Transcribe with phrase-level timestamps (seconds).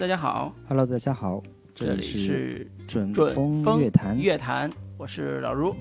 [0.00, 0.56] 大家好。
[0.66, 1.42] Hello，大家好。
[1.74, 4.18] 这里是准风乐坛。
[4.18, 5.76] 乐坛，我是老卢，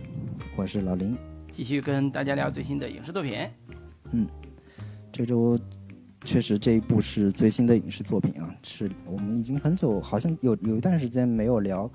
[0.57, 1.15] 我是老林，
[1.49, 3.47] 继续跟大家聊最新的影视作品。
[4.11, 4.27] 嗯，
[5.09, 5.57] 这周
[6.25, 11.89] 确实这一部是最新的影视作品啊，是我们已经很久，好像有有一段时间没有聊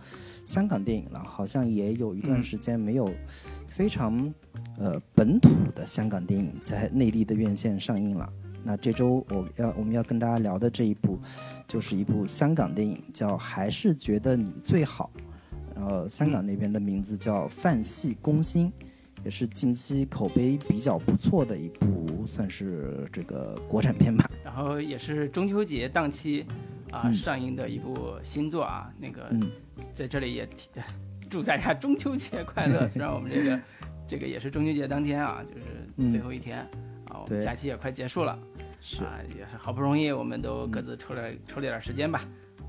[0.47, 3.07] 香港电影了，好像也有一段时间没有
[3.69, 4.33] 非常
[4.79, 8.27] 呃本土的香港电影在内地的院线上映了。
[8.65, 11.19] 那这周我要我们要跟大家聊的这一部，
[11.69, 15.11] 就是一部香港电影，叫《还是觉得你最好》，
[15.77, 18.73] 然后香港那边的名字叫《泛系攻心》，
[19.23, 24.31] 也是近期口碑比较不错的一部，算是这个国产片吧。
[24.43, 26.47] 然后也是中秋节档期
[26.91, 29.31] 啊上映的一部新作啊，那个
[29.93, 30.49] 在这里也
[31.29, 32.87] 祝大家中秋节快乐。
[32.89, 33.61] 虽然我们这个
[34.07, 36.61] 这个也是中秋节当天啊，就是最后一天
[37.07, 38.39] 啊，我们假期也快结束了。
[38.87, 42.21] 是啊，也是好不容易，我们都各自抽了抽了点时间吧，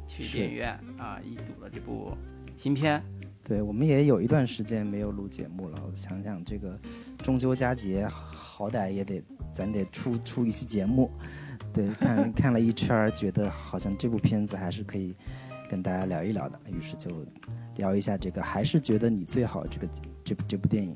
[0.08, 2.16] 去电影院啊，一睹了这部
[2.56, 3.04] 新片。
[3.44, 5.78] 对，我们也有一段时间没有录节目了。
[5.86, 6.80] 我想想，这个
[7.18, 9.22] 中秋佳节，好歹也得
[9.54, 11.12] 咱得出出一期节目。
[11.74, 15.14] 对，看看了一圈，觉得好像这部片子还是可以
[15.70, 17.12] 跟大家聊一聊的，于是就
[17.76, 19.88] 聊一下这个，还是觉得你最好这个
[20.24, 20.96] 这这部电影。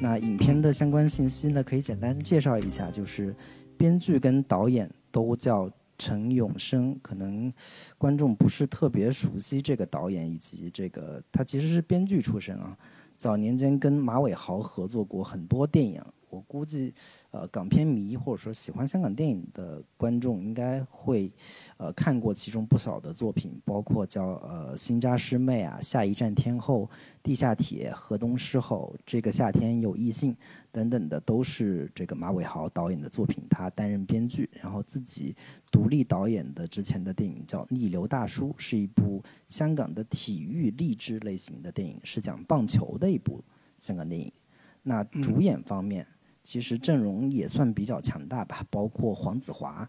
[0.00, 3.34] 那影片的相关信息呢，可以简单介绍一下，就是。
[3.80, 7.50] 编剧跟导演都叫陈永生，可能
[7.96, 12.76] 观众不是特别熟悉这个导演以及这个他其实是编剧出身啊，
[13.16, 15.98] 早年间跟马伟豪合作过很多电影。
[16.28, 16.94] 我估计，
[17.32, 21.28] 呃，港片迷或者说喜欢香港电影的观众应该会，
[21.76, 26.82] 呃，看过其中不少的作品，包括叫呃《新扎师妹》啊，《下一站天后》、
[27.22, 30.32] 《地下铁》、《河东狮吼》、《这个夏天有异性》
[30.72, 35.36] 等等的，都是这个马伟豪导演的作品，他担任编剧，然后自己
[35.70, 43.42] 独立导演的之前的电影叫《逆流大叔》，是一部香港的体育励志类型的电影，是讲棒球的一部
[43.78, 44.32] 香港电影。
[44.82, 46.06] 那主演方面。
[46.42, 49.88] 其实阵容也算比较强大吧，包括黄子华，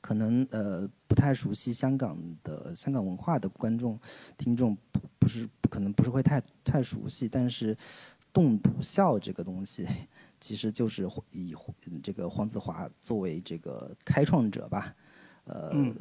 [0.00, 3.98] 可能呃不太熟悉香港的香港文化的观众
[4.36, 7.76] 听众不不是可能不是会太太熟悉，但是
[8.32, 9.86] 动笃笑这个东西，
[10.40, 11.54] 其实就是以
[12.02, 14.96] 这个黄子华作为这个开创者吧，
[15.44, 15.94] 呃。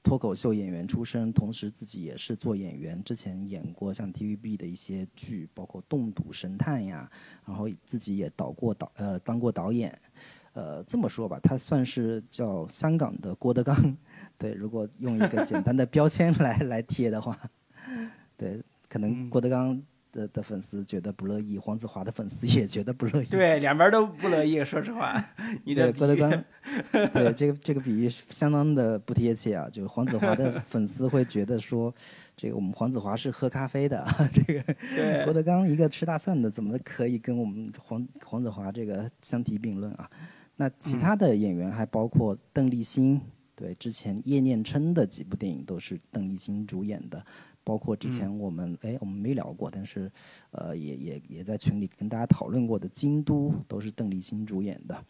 [0.00, 7.10] 脱口秀演员出身，同时自己也是做演员，之前演过像 TVB 的一些剧，包括《冻笃神探》呀，
[7.44, 10.00] 然后自己也导过导呃当过导演，
[10.54, 13.76] 呃这么说吧，他算是叫香港的郭德纲，
[14.38, 17.38] 对，如果用一个简单的标签来来贴的话，
[18.38, 19.82] 对，可能郭德纲。
[20.10, 23.26] 的的粉丝觉得不乐意，黄子华的粉丝也觉得不乐意。
[23.28, 24.64] 对，两边都不乐意。
[24.64, 25.22] 说实话，
[25.64, 26.30] 你对郭德纲，
[27.12, 29.68] 对这个这个比喻相当的不贴切啊。
[29.68, 31.94] 就是黄子华的 粉丝会觉得说，
[32.34, 40.08] 这个我们黄子华是喝咖啡的，这个郭德纲一个吃大蒜的，怎么可以跟我们黄黄子华这个相提并论啊？
[40.56, 43.20] 那其他的演员还包括邓丽欣，
[43.54, 47.22] 对，之前叶念琛的几部电影都是邓丽欣主演的。
[47.68, 50.10] 包括之前我们哎，我们没聊过，但是，
[50.52, 55.04] 呃，也也也在群里跟大家讨论过的《京都》都是邓丽欣主演的。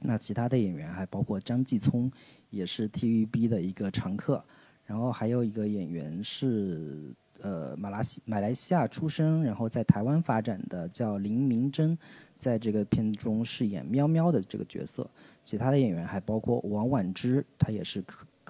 [0.00, 2.10] 那其他的演员还包括张继聪，
[2.50, 4.44] 也是 TVB 的一个常客。
[4.84, 11.96] 然后还有一个演员是呃马来西马来西亚出生，然后在台湾发展的，叫林明珍，
[12.36, 15.08] 在这个片中饰演喵喵的这个角色。
[15.44, 18.02] 其他的演员还包括王婉之，她也是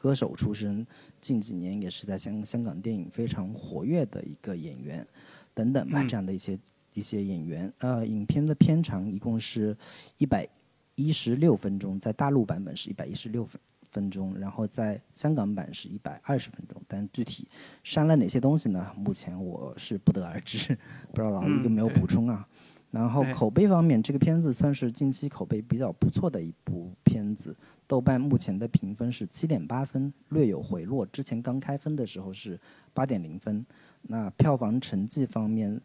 [0.04, 0.86] 歌手出身。
[1.18, 5.06] 近几年也是在香香港电影非常活跃的一个演员，
[5.54, 6.58] 等等吧，这样的一些
[6.92, 7.72] 一些演员。
[7.78, 9.74] 呃，影片的片长一共是
[10.18, 10.46] 一百
[10.94, 13.58] 一十六分钟，在大陆版本是一百一十六分
[13.90, 16.82] 分钟，然后在香港版是一百二十分钟。
[16.86, 17.48] 但具体
[17.82, 18.92] 删了哪些东西呢？
[18.98, 20.76] 目前我是不得而知，
[21.14, 22.46] 不知道老于有没有补充啊？
[22.94, 27.56] 然后口碑方面，这个片子算是近期口碑比较不错的一部片子。
[27.88, 31.04] 豆瓣目前的评分是七点八分，略有回落。
[31.06, 32.58] 之前刚开分的时候是
[32.92, 33.66] 八点零分。
[34.02, 35.80] 那票房成绩方面，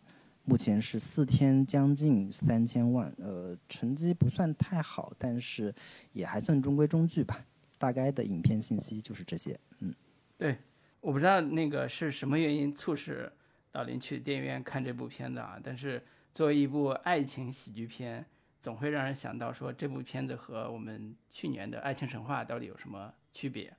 [0.46, 5.74] 目前是四天将近三千万，呃，成绩不算太好，但是
[6.14, 7.44] 也还算中规中矩吧。
[7.80, 9.60] 大概的影片信息就是这些。
[9.80, 9.92] 嗯，
[10.38, 10.56] 对，
[11.02, 13.32] 我不知道那个是什么原因促使
[13.72, 15.60] 老林去电影院看这部片子啊？
[15.64, 16.02] 但是
[16.34, 18.26] 作为一部爱情喜剧片。
[18.62, 23.74] 总会让人想到说这部片子和我们去年的《爱情神话》到底有什么区别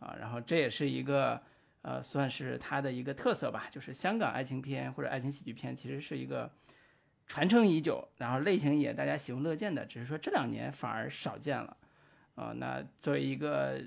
[0.00, 0.14] 啊？
[0.20, 1.40] 然后这也是一个
[1.80, 6.52] 呃，算是它的一个特色吧，就是香港爱情片或者爱情喜剧片其实是一个
[7.26, 11.74] 传承已久，然后类型也大家喜闻乐见的，只是说这两年反而少见了
[12.34, 12.52] 啊。
[12.54, 13.80] 那作为一个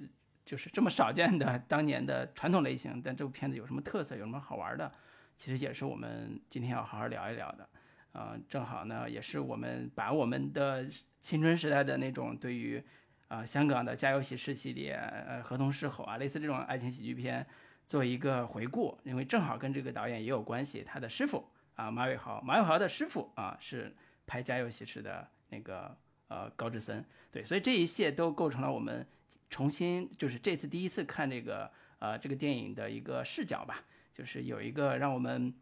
[0.44, 4.92] 就是这么少见的当年的传统类型，但这部片子有什么特色，有什么好玩的，
[5.38, 7.70] 其实也是我们今天要好好聊一聊的。
[8.14, 10.86] 呃，正好呢，也是我们把我们的
[11.22, 12.84] 青春时代的那种对于
[13.30, 17.48] 啊香港的《家有喜事》系列、呃《河东狮吼》啊，类似这种爱情喜剧片
[17.88, 23.96] 做一个回顾，因为正好跟这个导演也有关系，他的师傅啊马伟豪，马伟豪的师傅啊是
[24.28, 25.96] 拍《家有喜事》的那个
[26.28, 29.08] 呃高志森，对，所以这一切都构成了我们
[29.50, 35.54] 重新就是这次第一次看这个呃这个电影的一个视角吧，就是有一个让我们。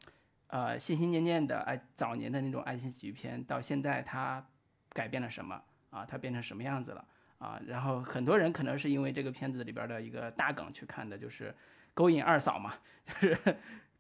[0.49, 4.43] 呃，心心念念的爱，早年的那种爱情喜剧片，到现在它
[4.89, 5.61] 改变了什么
[5.91, 6.03] 啊？
[6.03, 7.07] 它变成什么样子了
[7.37, 7.61] 啊？
[7.67, 11.55] 然后很多人可能是因为这个片子里边的一个大梗去看的，就是
[11.93, 12.73] 勾引二嫂嘛，
[13.21, 13.37] 就是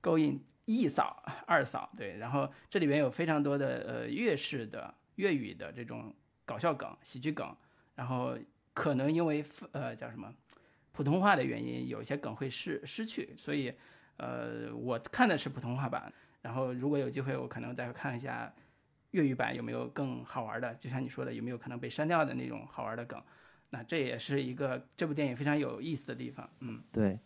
[0.01, 2.17] 勾引一嫂、二嫂，对。
[2.17, 6.11] 然后这里边有非常多的呃粤式的粤语的这种
[6.45, 7.55] 搞笑梗、喜剧梗，
[7.93, 8.35] 然后
[8.73, 10.33] 可能因为呃叫什么
[10.93, 13.71] 普通话的原因，有些梗会失失去，所以
[14.17, 16.11] 呃我看的是普通话版。
[16.41, 18.53] 然后，如果有机会，我可能再看一下
[19.11, 20.73] 粤语版有没有更好玩的。
[20.75, 23.21] 就像你说的，有没有可能被删掉的那种好玩的梗？
[23.71, 26.49] 那这也是一个这部电影非常有意思的地方。
[26.61, 27.19] 嗯，对，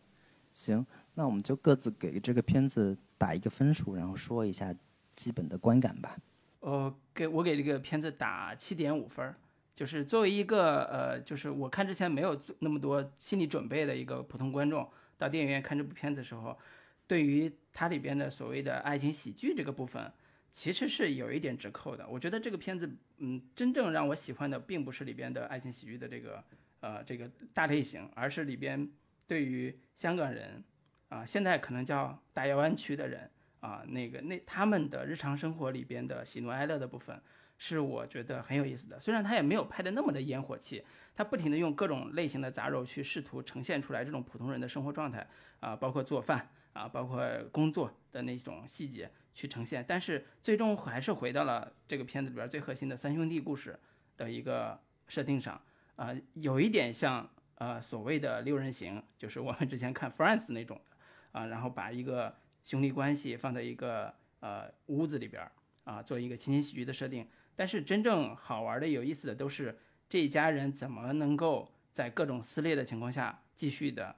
[0.51, 4.73] 行，那我们就各自给这个片子打一个分数，然后说一下
[5.11, 6.17] 基本的观感吧。
[6.61, 9.33] 呃，给我给这个片子打七点五分，
[9.75, 16.57] 就是作为一个呃，就是我看之前没有那么多心理准备的一个普通观众，到电影院看这部片子的时候。
[17.05, 20.11] 对于它里边的所谓的爱情喜剧这个部分，
[20.51, 22.07] 其实是有一点折扣的。
[22.07, 22.87] 我觉得这个片子，
[23.17, 26.43] 嗯，真正让我喜欢的，并不是里边的爱情喜剧的这个，
[26.81, 28.87] 呃，这个大类型，而是里边
[29.25, 30.63] 对于香港人，
[31.09, 33.27] 啊，现在可能叫大亚湾区的人，
[33.61, 37.19] 啊，那个那他们的日常生活里边的喜怒哀乐的部分，
[37.57, 38.99] 是我觉得很有意思的。
[38.99, 40.83] 虽然他也没有拍的那么的烟火气，
[41.15, 45.27] 他不停的用各种类型的杂糅去试图呈现出来这种普通人的生活状态，
[45.59, 46.47] 啊，包括做饭。
[46.73, 53.79] 啊，包括工作的那种细节去呈现，但是最终还是回到了这个片子里边最核心的三兄弟故事
[54.17, 55.61] 的一个设定上。
[55.95, 65.47] 啊，有一点像呃所谓的六人行，就是我们之前看 Friends 那种的啊，然后把一个兄弟关系放在一个呃屋子里边
[65.83, 67.27] 啊，做一个情景喜剧的设定。
[67.55, 69.77] 但是真正好玩的、有意思的都是
[70.09, 74.15] 这一家人怎么能够在各种撕裂的情况下继续的。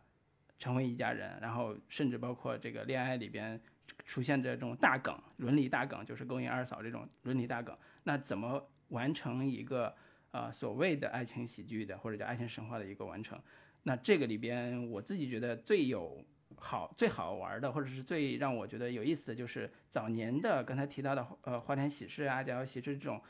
[0.58, 3.60] 成为一家人，然后甚至包括这个恋爱里边
[4.06, 7.78] 出现这种大梗、伦理大梗，就是勾引二嫂这种伦理大梗。
[8.04, 9.94] 那怎么完成一个
[10.32, 13.40] 呃所谓的爱情喜剧的或者叫爱情神话的一个完成？
[13.84, 16.24] 那这个里边我自己觉得最有
[16.58, 23.22] 好、最好玩的，或者是最让我觉得有意思的就是早年的刚才提到的呃花田喜事啊、家有喜事这种，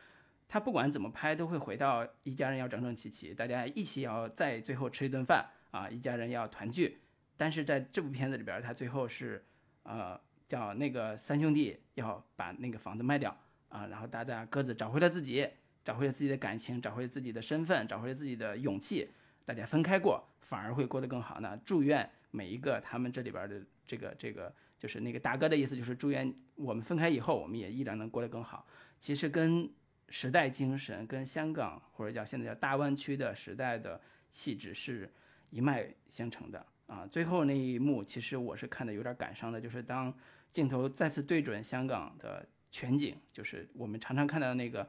[0.47, 6.99] 他不管怎么拍都会回到一家人要整整齐齐，大家一起要在最后吃一顿饭啊，一家人要团聚。
[7.37, 9.43] 但是在这部片子里边，他最后是，
[9.83, 13.35] 呃，叫那个三兄弟要把那个房子卖掉
[13.69, 15.47] 啊，然后大家各自找回了自己，
[15.83, 19.09] 找回了自己的感情，找回了自己的身份，找回了自己的勇气。
[19.45, 21.59] 大家分开过，反而会过得更好呢。
[21.63, 28.65] 祝愿每一个他们这里边的这个这个，就是那个大哥的意思，就是祝愿我们分开以后，我们也依然能过得更好。
[28.97, 29.69] 其实跟
[30.09, 34.01] 时代精神，跟香港或者叫现在叫大湾区的时代的
[34.31, 35.11] 气质是
[35.49, 36.65] 一脉相承的。
[36.87, 40.13] 啊，最后那一幕其实我是看的有点感伤的，就是当
[40.51, 44.87] 镜头再次对准香港的全景，就是我们常常看到的那个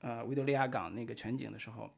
[0.00, 1.90] 呃维多利亚港那个全景的时候，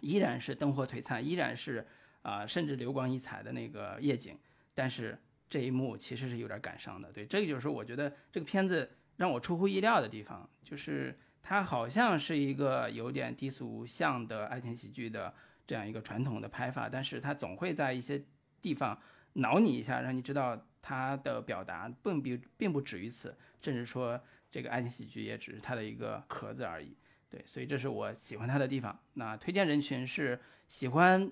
[0.00, 1.86] 依然是灯火璀璨，依然是
[2.22, 4.38] 啊甚至流光溢彩的那个夜景，
[4.74, 7.12] 但是这一幕其实是有点感伤的。
[7.12, 15.32] 对，这个就是我觉得这个片子让我出乎意料的地方，就是它好像是一个有点低俗向的爱情喜剧的
[15.66, 18.24] 这样一个传统的拍法，但是它总会在一些
[18.66, 19.00] 地方
[19.34, 23.32] 挠你一下，让你知道他的表达并并并不止于此，
[23.62, 24.20] 甚至说
[24.50, 26.96] 这个爱情喜剧也只是他的一个壳子而已。
[27.30, 28.98] 对，所以这是我喜欢他的地方。
[29.14, 31.30] 那推荐人群是喜欢，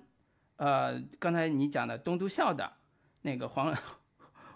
[0.55, 2.71] 呃，刚才你讲的东都笑的
[3.23, 3.75] 那个黄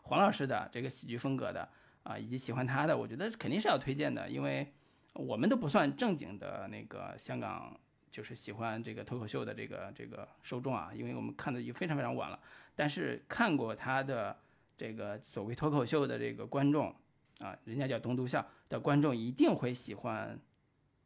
[0.04, 1.68] 黄老师的这个喜剧风格的
[2.04, 4.74] 啊，以及喜欢他的，我觉得肯定是要推荐的，因为
[5.12, 7.78] 我们都不算正经的那个香港。
[8.12, 12.40] 就是喜欢这个脱口秀的这个这个受众啊，因为我们看的已经非常非常晚了。
[12.76, 14.38] 但是看过他的
[14.78, 16.96] 这个所谓脱口秀的这个观众
[17.40, 20.40] 啊，人家叫东都笑的观众一定会喜欢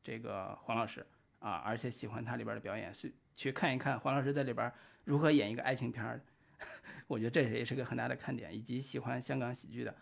[0.04, 1.06] 这个黄老师
[1.40, 4.72] 啊，而且喜欢他里边的表演，去去看一看黄老师在里边
[5.04, 6.22] 如何演一个爱情片儿。
[7.08, 9.94] 我觉得这也是个很大的看点，以及喜欢香港喜剧的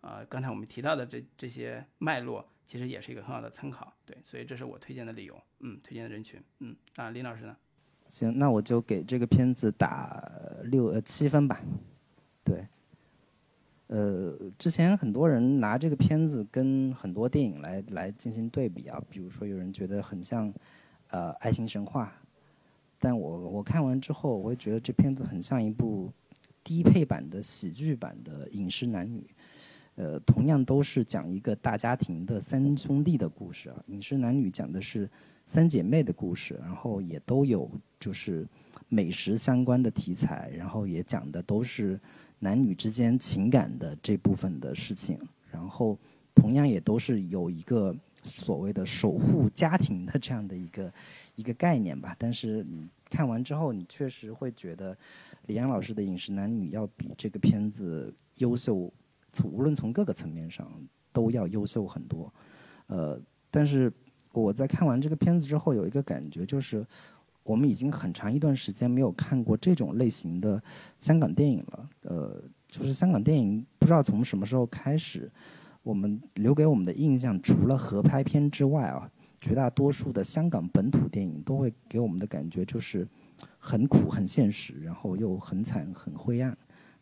[0.00, 2.50] 啊，刚才我们提到的这这些脉络。
[2.68, 7.56] 其实也是一个很好的参考，对，所以这是我推荐的理由，嗯，推荐的人群，嗯，啊，林老师呢？
[8.10, 10.22] 行，那我就给这个片子打
[10.64, 11.64] 六呃七分吧。
[12.44, 12.68] 对，
[13.86, 20.52] 呃，之前很多人拿这个片子跟很多电影来来进行对比啊，比如说有人觉得很像
[21.08, 22.20] 呃《爱情神话》，
[22.98, 26.12] 但我我看完之后，我会觉得这片子很像一部
[26.62, 29.20] 低配版的喜剧版的《饮食男女》。
[29.98, 35.10] 呃，同样都是讲一个大家庭的三兄弟的故事啊，《饮食男女》讲的是
[35.44, 38.46] 三姐妹的故事，然后也都有就是
[38.88, 41.98] 美食相关的题材，然后也讲的都是
[42.38, 45.18] 男女之间情感的这部分的事情，
[45.50, 45.98] 然后
[46.32, 50.94] 同样也都是有一个所谓的守护家庭的这样的一个
[51.34, 52.14] 一个概念吧。
[52.16, 54.96] 但是你看完之后，你确实会觉得
[55.46, 58.92] 李安老师的《饮食男女》要比这个片子优秀。
[59.30, 60.70] 从无论从各个层面上
[61.12, 62.32] 都要优秀很多，
[62.86, 63.20] 呃，
[63.50, 63.92] 但是
[64.32, 66.86] 我在看完这个片子之后有一个感觉，就是
[67.42, 70.62] 我们已经很长一段时间没有看过这种类型的
[70.98, 75.30] 香港电影了，呃，就是香港电影不知道从什么时候开始，
[75.82, 83.08] 我们留给我们的印象除了合拍片之外啊，绝大多数的香港本土电影都会给我们的感觉就是
[83.58, 86.56] 很苦、很现实，然后又很惨、很灰暗。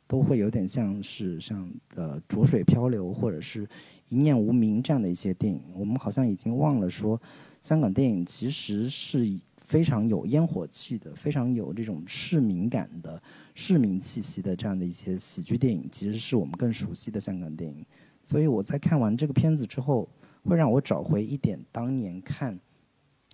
[0.08, 3.68] 都会有点像是像呃浊水漂流或者是
[4.08, 7.20] 一念无名这样的一些电影，我们好像已经忘了说，
[7.60, 13.20] 香港电影其实是非常有烟火气的，非常有这种市民感的
[13.54, 17.84] 市民气息的这样的一些喜剧电影，其实是我们更熟悉的香港电影。
[18.22, 20.08] 所以我在看完这个片子之后，
[20.44, 22.56] 会让我找回一点当年看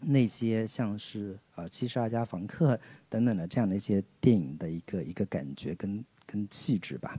[0.01, 6.03] 那些像是呃七十二家房客等等的这样的一些电影的一个一个感觉跟。
[6.27, 7.19] 跟气质吧，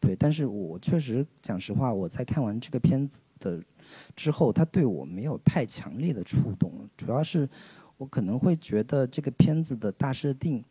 [0.00, 3.62] 对，但是我确实讲实话，我在看完这个片子的
[4.16, 7.48] 之后，他对我没有太强烈的触动，主要是
[7.96, 10.64] 我可能会觉得这个片子的大设定，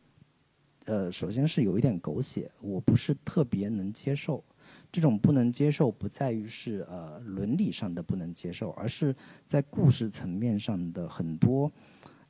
[0.85, 4.43] 呃，首先是有一点狗血，我不是特别能接受。
[4.91, 9.15] 这种不能接受不在于是呃伦理上的不能接受，而是
[9.45, 11.71] 在故事层面上的很多。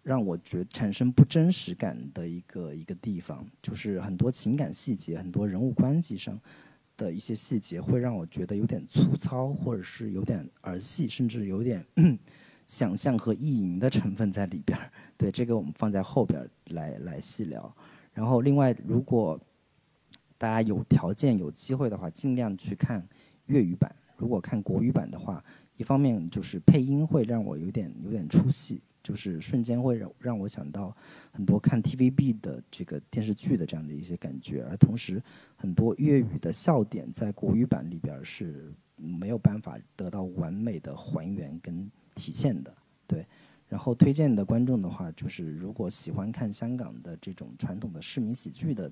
[0.07, 6.39] 让我觉产生不真实感的一个一个地方，就是很多情感细节、很多人物关系上
[6.95, 11.85] 的一些细节，会让我觉得有点粗糙，或者是有点儿戏，甚至有点
[12.65, 14.89] 想象和意淫的成分在里边儿。
[15.17, 17.75] 对这个，我们放在后边来来细聊。
[18.13, 19.37] 然后，另外，如果
[20.37, 23.05] 大家有条件、有机会的话，尽量去看
[23.47, 23.93] 粤语版。
[24.15, 25.43] 如果看国语版的话，
[25.75, 28.81] 一方面就是配音会让我有点有点出戏。
[29.07, 30.93] 就是瞬间会让让我想到
[31.31, 35.23] 很多看 TVB 的这个电视剧的这样的一些感觉，而同时
[35.55, 42.75] 很多粤语的笑点在国语版里边是没有办法得到完美的还原跟体现的。
[43.07, 43.25] 对，
[43.69, 48.91] 然后推荐的观众的话，就是如果喜欢看香港的这种传统的市民喜剧的。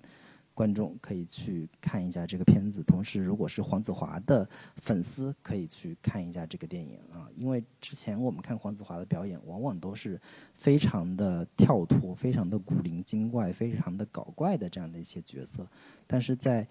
[0.56, 7.30] 观众可以去看一下这个片子，同时如果是黄子华的粉丝，可以去看一下这个电影啊。
[7.36, 10.20] 因为之前我们看黄子华的表演，往往都是
[10.58, 15.68] 非常的跳脱、非常的古灵精怪、非常的搞怪的这样的一些角色，
[16.08, 16.68] 但是在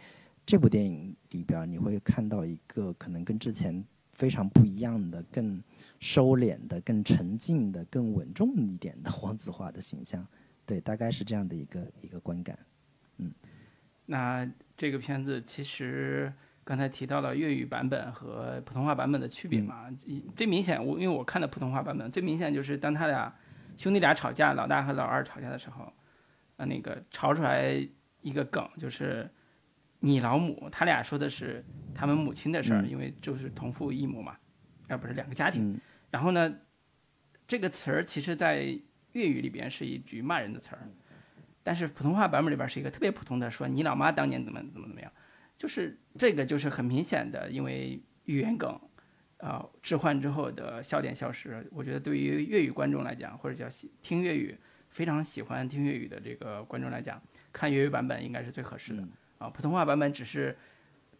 [0.47, 5.63] 这部电影里边，你会看到一个可能跟之前非常不一样的、更
[6.01, 10.27] 收敛的、更沉静的、更稳重一点的黄子华的形象。
[10.67, 12.59] 对，大概是这样的一个一个观感，
[14.07, 14.47] 那
[14.77, 16.33] 这个片子其实
[16.63, 19.87] 刚才提到了粤语版本和普通话版本的区别嘛，
[20.37, 23.35] 最明显我因为我看的普通话版本，最明显就是当他俩
[23.77, 25.93] 兄弟俩吵架，老大和老二吵架的时候，
[26.57, 27.75] 啊那个吵出来
[28.21, 29.31] 一个梗就是
[30.01, 34.37] 你老母，他俩说的是他们母亲的事儿，因为就是同父异母嘛，
[34.89, 35.81] 啊不是两个家庭。
[36.11, 36.55] 然后呢，
[37.47, 38.79] 这个词儿其实在
[39.13, 40.89] 粤语里边是一句骂人的词儿。
[41.65, 45.11] 但是普通话版本里边是一个特别普通的，说你老妈当年怎么怎么怎么样，
[45.57, 48.79] 就是这个就是很明显的，因为语言梗，
[49.39, 51.67] 啊置换之后的笑点消失。
[51.73, 54.55] 我觉得对于粤语观众来讲，或者叫喜听粤语
[54.91, 59.03] 非常喜欢听粤语的这个观众来讲，看粤语版本应该是最合适的
[59.39, 59.49] 啊。
[59.49, 60.55] 普通话版本只是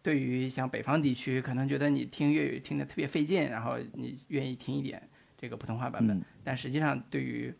[0.03, 5.01] 对于像北方地区，可能觉得你听粤语听得特别费劲，然后你愿意听一点
[5.35, 7.51] 这个普通话版本，但实际上对于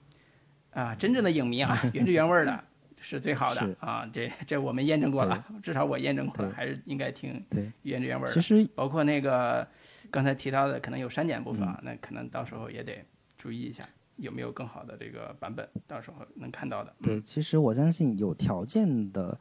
[0.69, 2.63] 啊真正的影迷啊， 原汁原味的。
[3.07, 4.09] 是最好的啊！
[4.11, 7.39] 这这我们验证过了，至少我验证过了，还是应该听
[7.83, 8.33] 原汁原味的。
[8.33, 9.65] 其实包括那个
[10.09, 13.05] 刚才提到的，可能有删减部分，那可能到时候也得
[13.37, 16.91] 注意一下，有没有更好的这个版本，到时候能看到的。
[17.03, 19.39] 对，其实我相信有条件的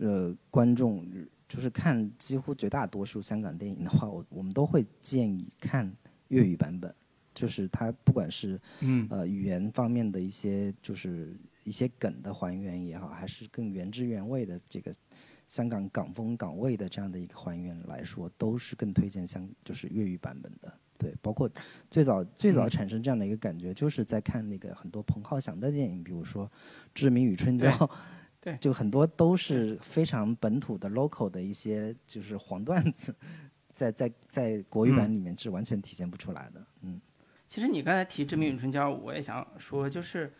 [0.00, 1.06] 呃观众，
[1.48, 5.88] 就是看几乎绝大多数香港电影的话，我我们都会建议看
[6.28, 6.92] 粤语版本，
[7.32, 11.32] 就是它不管是嗯呃语言方面的一些就是。
[11.68, 14.92] 一些梗的还原也好，还是更原汁原味的这个
[15.46, 20.72] 香港港风港味的这样的一个还原来说，都是更推荐香就是粤语版本的。
[20.96, 21.48] 对，包括
[21.88, 26.44] 最早最早产生这样的一个感觉，就是在看那个很多彭浩翔的电影，比如说
[26.92, 27.70] 《志明与春娇》，
[28.40, 33.14] 对，就很多都是非常本土的 local 的一些就是黄段子，
[33.72, 36.66] 在在在国语版里面是完全体现不出来的。
[36.80, 37.00] 嗯，
[37.48, 40.32] 其实你刚才提《志明与春娇》，我也想说，就是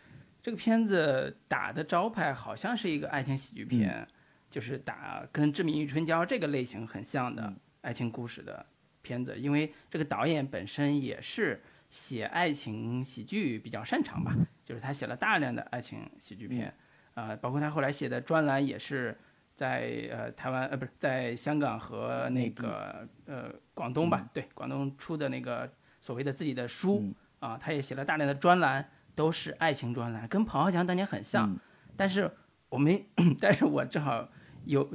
[0.49, 4.09] 这个片子打的招牌好像是一个爱情喜剧片，
[4.49, 7.53] 就是打跟《志明与春娇》这个类型很像的
[7.83, 8.65] 爱情故事的。
[9.03, 16.75] 片子，因为这个导演本身也是写爱情喜剧比较擅长吧，就是他写了大量的爱情喜剧片，
[17.13, 19.15] 啊，包括他后来写的专栏也是
[19.55, 27.05] 在呃台湾呃不是在香港和那个呃广东吧，对广东出的那个所谓的自己的书
[27.39, 31.59] 啊，他也写了大量的专栏，都是爱情专栏，跟彭浩翔当年很像，
[31.97, 32.31] 但是
[32.69, 33.05] 我没
[33.41, 34.29] 但是我正好
[34.65, 34.89] 有。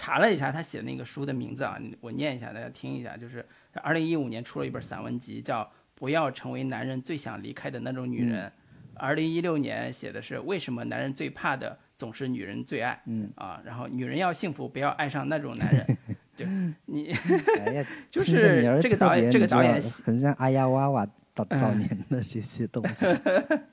[0.00, 3.44] 查了一下他写的那个书的名字啊，我念一下，大家听一下，就是
[3.82, 5.64] 二零一五年出了一本散文集，叫
[5.96, 8.46] 《不要成为男人最想离开的那种女人》。
[8.94, 13.02] 二零一六年写的是为什么男人最怕的总是女人最爱。
[13.06, 15.84] 嗯啊，然后女人要幸福，不要爱上那种男人。
[16.38, 16.46] 就
[16.86, 17.12] 你，
[17.58, 21.04] 哎呀， 就是这个导演，这个导演很像阿呀娃娃
[21.44, 23.06] 早早年的这些东西。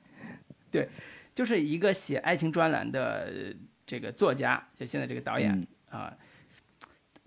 [0.72, 0.90] 对，
[1.34, 3.56] 就是一个写爱情专栏的
[3.86, 5.66] 这个作家，就现在这个导演。
[5.90, 6.14] 啊，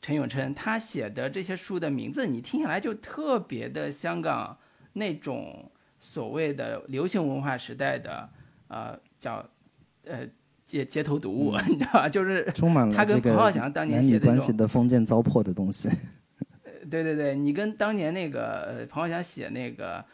[0.02, 4.59] 陈永琛他写的这些书的名字，你听下来就特别的香港
[4.92, 8.28] 那种所谓的流行文化时代的，
[8.68, 9.49] 呃，叫
[10.04, 10.28] 呃
[10.66, 12.09] 街街头读物， 你知道吧？
[12.09, 15.88] 就是充满了他跟彭浩翔当年写的关系的封建糟粕的东西。
[16.90, 20.04] 对对对，你跟当年那个呃彭浩翔写那个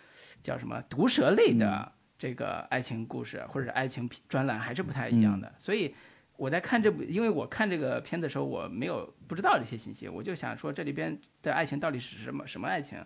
[0.44, 5.92] 叫什么毒舌类的这个爱情故事或者是爱情专栏还是不太一样的，所以。
[6.37, 12.98] 我在看这部，因为我看这个片子的时候，我没有不知道这些信息，我就想说这里边的爱情到底是什么什么爱情，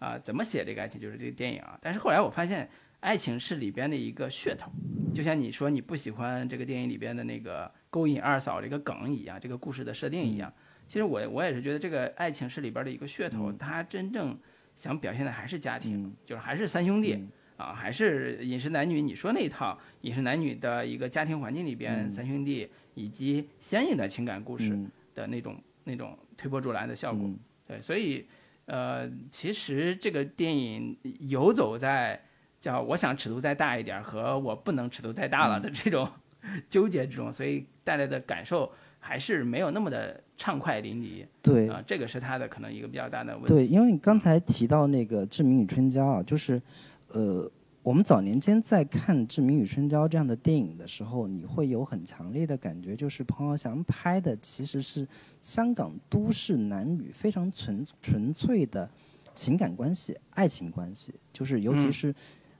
[0.00, 1.78] 啊，怎么写这个爱情，就是这个电影啊。
[1.80, 2.68] 但是后来我发现，
[2.98, 4.72] 爱情是里边的一个噱头，
[5.14, 10.52] 就像你说你不喜欢这个电影里边的那个勾引二嫂这个梗一样，这个故事的设定一样。
[10.88, 14.36] 其实我我也是觉得这个爱情是里边的一个噱头，它真正
[14.74, 17.26] 想表现的还是家庭，就是还是三兄弟。
[17.56, 24.76] 啊，还是饮食男女你说那一套饮食男女的一个家庭环境里边，三兄弟以及相应的情感故事
[25.14, 27.30] 的那种那种推波助澜的效果。
[27.64, 28.26] 对，所以
[28.64, 32.20] 呃，其实这个电影游走在
[32.60, 36.10] 叫我想尺度再大一点和我不能尺度再大了的这种
[36.68, 41.26] 纠结之中，所以带来的感受还是没有那么的畅快淋漓。
[41.42, 43.48] 对啊，这个是他的可能一个比较大的问题。
[43.48, 46.60] 对，因为你刚才提到那个《志明与春娇》啊，就是。
[47.08, 47.48] 呃，
[47.84, 55.06] 我们早年间在看《志明与春娇》这样的电影的时候，你会有很强烈的感觉，就是彭浩翔拍的其实是
[55.40, 58.90] 香港都市男女非常纯纯粹的
[59.32, 62.12] 情感关系、爱情关系，就是尤其是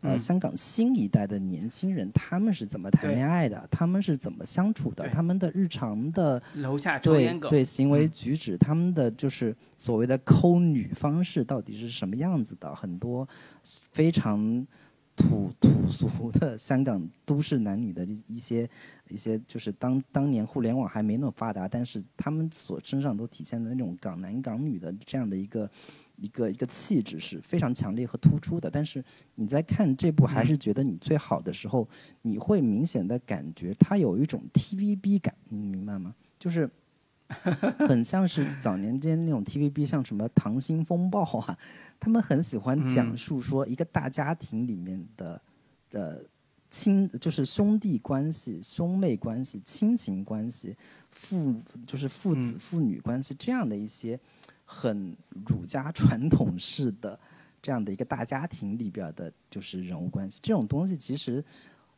[0.05, 13.27] 呃香港新一代的年轻人，他们是怎么谈恋爱的，他们是怎么相处的，他们的日常的楼下对对行为举止，他们的就是所谓的抠女方式到底是什么样子的，很多。
[13.93, 14.67] 非常
[15.17, 18.69] 土土俗的香港都市男女的一些
[19.09, 25.71] 一些，就是当当年互联网还没那么发达，但是他们所身上都体现的那种港男港女的这样的一个
[26.17, 28.71] 一个一个气质是非常强烈和突出的。
[28.71, 31.89] 但是你在看这部还是觉得你最好的时候，
[32.23, 36.15] 你会明显的感觉它有一种 TVB 感，你明白吗？
[36.39, 36.71] 就是。
[37.79, 41.59] 很像是早年间那种 TVB，像什么《溏心风暴》啊，
[41.99, 45.41] 他们很喜欢讲述说一个大家庭里面的
[45.91, 46.25] 的
[46.71, 50.77] 亲，就是兄弟关系、兄妹关系、亲情关系、
[51.11, 54.21] 父就是父子父女关系这样的一些
[54.65, 57.19] 很儒家传统式的
[57.63, 60.41] 这样的一个大家庭里边的，就是人物关系。
[60.43, 61.45] 这种东西其实。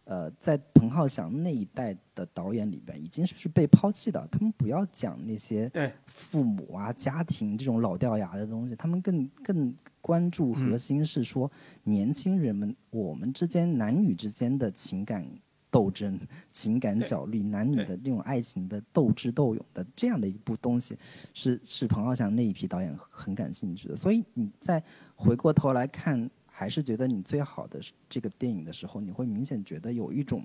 [0.08, 4.24] 呃，在彭浩翔那一代的导演里边，已经是被抛弃的。
[4.28, 5.68] 他们不要讲那些
[6.06, 11.50] 父母啊、家庭这种老掉牙的东西，他们更更关注核心是说
[11.82, 15.28] 年轻人们我们之间男女之间的情感
[15.70, 16.18] 斗争、
[16.52, 20.96] 情感角力、男女的那种爱情的斗智斗勇的这样的一部东西，
[21.34, 23.96] 是是彭浩翔那一批导演很感兴趣的。
[23.96, 24.82] 所以你再
[25.14, 26.30] 回过头来看。
[26.58, 30.42] 还是觉得你最好的这个电影的时候，你会明显觉得有一种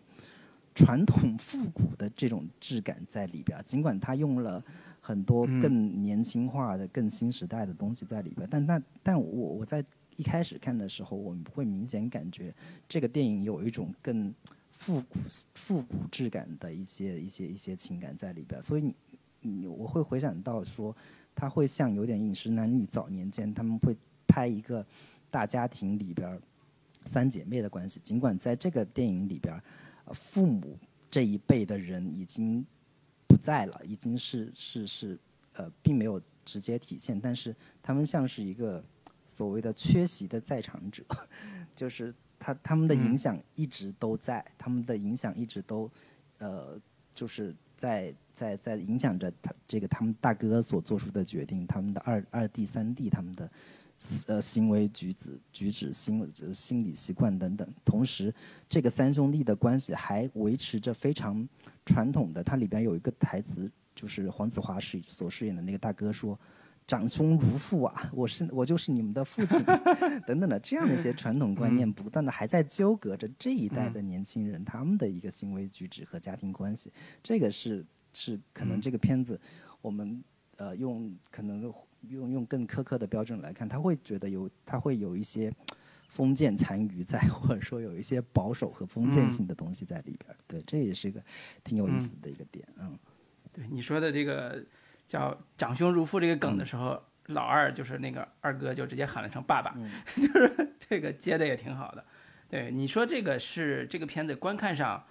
[0.75, 3.57] 传统复古的这种质感在里边。
[3.65, 4.61] 尽管他用了
[4.99, 9.81] 很多更年轻化的、更新时代的东西在里边，但那但我我在
[10.17, 12.53] 一开始看的时候，我们会明显感觉
[12.89, 14.35] 这个电影有一种更
[14.81, 15.19] 复古
[15.53, 18.95] 复古质感的一些一些一些情感在里边，所以你
[19.41, 20.95] 你我会回想到说，
[21.35, 24.83] 他会像有点饮食男女早年间他们会拍一个
[25.29, 26.41] 大家庭里边
[27.05, 29.61] 三姐妹的关系，尽管在这个电影里边，
[30.13, 30.75] 父母
[31.11, 32.65] 这一辈的人已经
[33.27, 35.19] 不在了，已经是是是
[35.53, 38.83] 呃，并没有直接体现，但是他们像是一个
[39.27, 41.03] 所谓的缺席的在场者，
[41.75, 42.11] 就是
[42.41, 45.89] 他他们的影响一直都在，他们的影响一直都
[46.39, 46.81] 呃，
[47.13, 53.51] 就是在在在影响着他这个他们大哥所做出的决定，他们的二二弟三弟他们的
[54.25, 57.71] 呃行为举止举止心呃心理习惯等等。
[57.85, 58.33] 同时，
[58.67, 61.47] 这个三兄弟的关系还维持着非常
[61.85, 62.43] 传统的。
[62.43, 66.39] 它里边有一个台词，就是黄子华饰所饰演的那个大哥说。
[66.87, 69.63] 长兄如父啊， 我是我就是你们的父亲，
[70.27, 76.91] 等等的这样的一些传统观念，不断的还在纠葛着这一代的年轻人他们的一个行为举止和家庭关系。
[77.23, 79.39] 这个是是可能这个片子，
[79.81, 80.21] 我们
[80.57, 81.61] 呃用可能
[82.09, 85.53] 用用更苛刻的标准来看，他会觉得有他会有一些
[86.09, 90.35] 封建残余在，或者说有一些保守和封建性的东西在里边儿。
[90.45, 91.23] 对，这也是一个
[91.63, 92.97] 挺有意思的一个点，嗯。
[93.53, 94.63] 对你说的这个
[95.11, 99.75] 叫“长兄如父”这个梗的时候，老二就是那个二哥就直接喊了声“爸爸”，
[100.15, 102.05] 就是这个接的也挺好的。
[102.47, 105.05] 对你说这个是这个片子观看上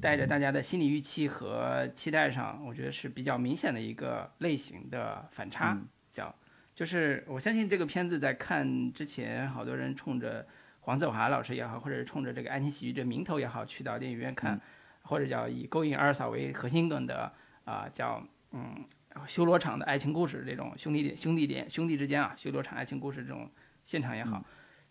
[0.00, 5.78] 带着大家的心理预期和期待上，我觉得是比较明显的一个类型的反差。
[6.10, 6.34] 叫
[6.74, 10.44] 就是我相信这个片子在看之前，好多人冲着
[10.80, 14.60] 黄子华老师也好，或者是冲着这个爱情喜剧这名头也好，去到电影院看，
[15.02, 17.32] 或者叫以勾引二嫂为核心梗的
[17.64, 18.20] 啊、叫
[18.50, 18.84] 嗯
[19.26, 23.50] 修罗场的爱情故事这种兄弟点兄弟点兄弟之间啊修罗场爱情故事这种
[23.84, 24.44] 现场也好，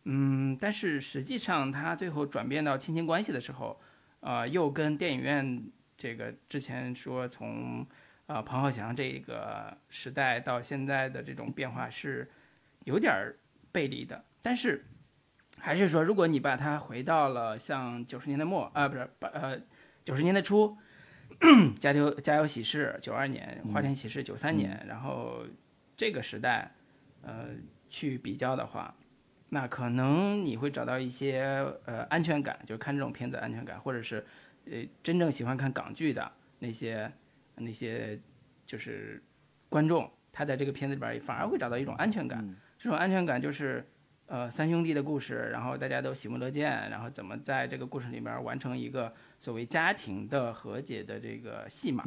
[0.06, 3.80] 嗯，但是实际上他最后转变到亲情关系的时候，
[4.20, 5.64] 呃，又跟电影院
[5.98, 7.86] 这个之前说从
[8.26, 12.30] 啊彭浩翔这个时代到现在的这种变化是
[12.86, 13.36] 有点儿
[13.72, 14.86] 背离的，但是
[15.60, 19.60] 还是说，如果你把它回到了像九十年代末啊，不是把呃
[20.04, 20.78] 九十年代初。
[21.80, 25.46] 家有家有喜事九二年，花田喜事九三年，然后
[25.96, 26.72] 这个时代，
[27.22, 27.50] 呃，
[27.90, 28.96] 去比较的话，
[29.50, 34.26] 那可能你会找到一些呃安全感，就是看这种片子安全感，或者是
[34.66, 37.12] 呃真正喜欢看港剧的那些
[37.56, 38.20] 那些
[38.66, 39.24] 就是
[39.70, 42.56] 观众，他在这个片子里边反而会找到一种安全感。
[42.80, 43.88] 这种安全感就是
[44.26, 49.14] 呃三兄弟的故事，然后大家都喜闻乐见，然后怎么在这个故事里面完成一个。
[49.40, 52.04] 所谓家庭的和解的这个戏码，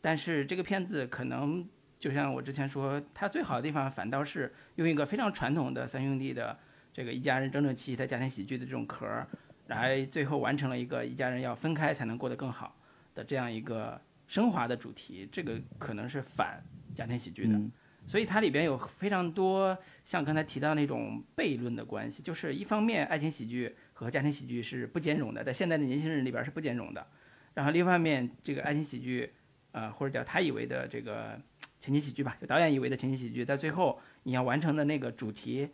[0.00, 1.66] 但是这个片子可能
[1.98, 6.58] 就像我之前说，它最好的地方反倒是用一个非常传统的三兄弟的
[6.92, 9.26] 这个一家人整整齐齐的家庭喜剧的这种壳儿，
[9.68, 12.76] 来最后完成了一个一家人要分开才能过得更好
[13.14, 15.28] 的这样一个升华的主题。
[15.30, 16.60] 这个可能是反
[16.92, 17.58] 家庭喜剧的，
[18.04, 23.74] 所以它里边有非常多像刚才提到那种悖论的关系，就是一方面爱情喜剧。
[23.94, 27.06] 和家庭喜剧是不兼容的，在现在的年轻人里边是不兼容的。
[27.54, 29.32] 然后另一方面，这个爱情喜剧，
[29.72, 31.40] 呃，或者叫他以为的这个
[31.80, 35.70] 情景喜剧吧，就导演以为的情景喜剧，在最后你要完成的那个主题，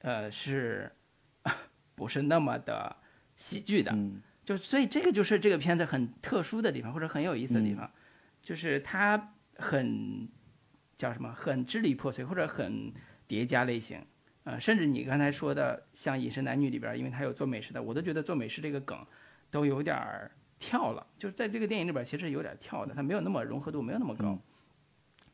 [0.00, 0.92] 呃，是
[1.96, 2.96] 不是那么的
[3.34, 3.96] 喜剧的？
[4.44, 7.90] 就所以这个就是这个片子很特殊的地方，或者很有意思的地方，
[8.42, 10.28] 就是它很
[10.96, 12.92] 叫什么，很支离破碎，或者很
[13.26, 14.04] 叠加类型。
[14.46, 18.96] 呃，甚至你刚才说的像《饮食男女》里边，因为他有做美食的，我都觉得做美食这个梗
[19.50, 24.38] 都有点儿跳了，就是在这个电影里边其实有点跳的，它没有那么融合度没有那么高，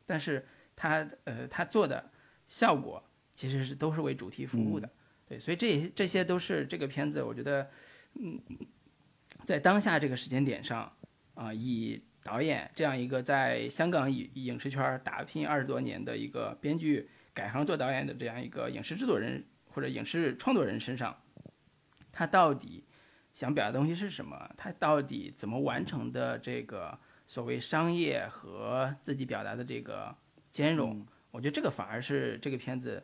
[0.07, 0.43] 但是
[0.75, 2.09] 它呃它做的
[2.47, 3.03] 效果
[3.35, 4.89] 其实是都是为主题服务的，
[5.27, 7.69] 对，所以这这些都是这个片子我觉得
[8.15, 8.41] 嗯
[9.45, 10.91] 在当下这个时间点上
[11.35, 17.07] 啊，以导演这样一个在香港影影视圈打拼二十多年的一个编剧。
[17.33, 21.17] 改行做导演的这样一个影视制作人或者影视创作人身上，
[22.11, 22.83] 他到底
[23.33, 24.49] 想表达的东西是什么？
[24.55, 30.15] 他到底怎么完成的这个所谓商业和自己表达的这个
[30.51, 31.03] 兼容？
[31.31, 33.03] 我觉得这个反而是这个片子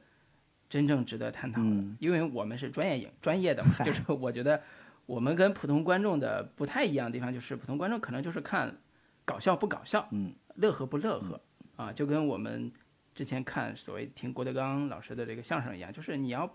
[0.70, 4.62] 真正值得探讨的，因为我们是专业影专业的嘛， 就是我觉得
[5.08, 8.78] 我们跟普通观众的不太一样的地方，就是普通观众可能就是看
[9.26, 11.42] 搞笑不搞笑，嗯，乐呵不乐呵
[11.76, 12.72] 啊，就跟我们。
[13.20, 16.48] 之前看所谓听郭德纲老师的这个相声一样，就是你要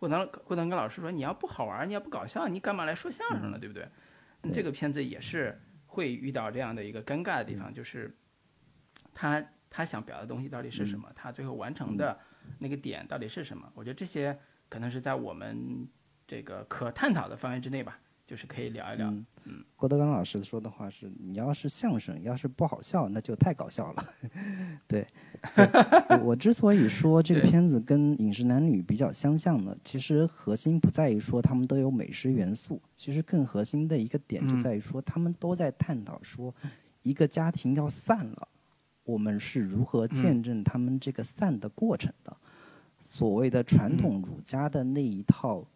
[0.00, 3.56] 郭德郭德纲老师说你要不好玩，你要不搞笑，你干嘛来说相声呢？
[3.56, 3.88] 对不对？
[4.52, 8.12] 这个片子也是会遇到这样的一个尴尬的地方，就是
[9.14, 11.08] 他他想表达的东西到底是什么？
[11.14, 12.18] 他最后完成的
[12.58, 13.70] 那个点到底是什么？
[13.76, 14.36] 我觉得这些
[14.68, 15.88] 可能是在我们
[16.26, 18.00] 这个可探讨的范围之内吧。
[18.26, 19.12] 就是可以聊一聊。
[19.44, 24.04] 嗯，郭德纲老师说的话是：你要是相声要是不好笑，那就太搞笑了。
[24.86, 25.06] 对，
[26.22, 36.54] 我之所以说这个片子跟《饮食男女》比较相像呢，其实核心不在于说他们都有美食元素，其实更核心的一个点就在于说他们都在探讨说，
[37.02, 38.48] 一个家庭要散了，
[39.04, 42.36] 我们是如何见证他们这个散的过程的。
[43.00, 45.66] 所谓的传统儒家的那一套，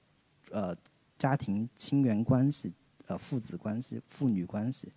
[0.53, 0.75] 呃。
[1.18, 2.72] 家庭亲缘关系，
[3.07, 4.92] 呃，父子关系、父女关系，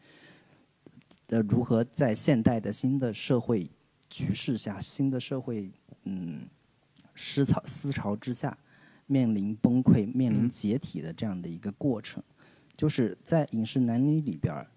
[1.27, 3.69] 呃，如何在现代的新的社会
[4.10, 5.71] 局势下、新的社会
[6.03, 6.47] 嗯
[7.15, 8.58] 思潮思潮之下，
[9.05, 12.23] 面临崩溃、面临解体的这样的一个过程，
[12.75, 14.67] 就是在《饮食男女》里边儿，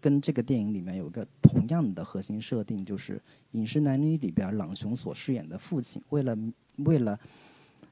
[0.00, 3.16] 跟这个电影里面有个同样的核心设定，就是
[3.52, 6.36] 《饮食男女》里边朗雄所饰演的父亲，为了
[6.78, 7.18] 为了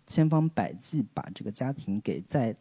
[0.07, 2.55] 千方百计把这个家庭给在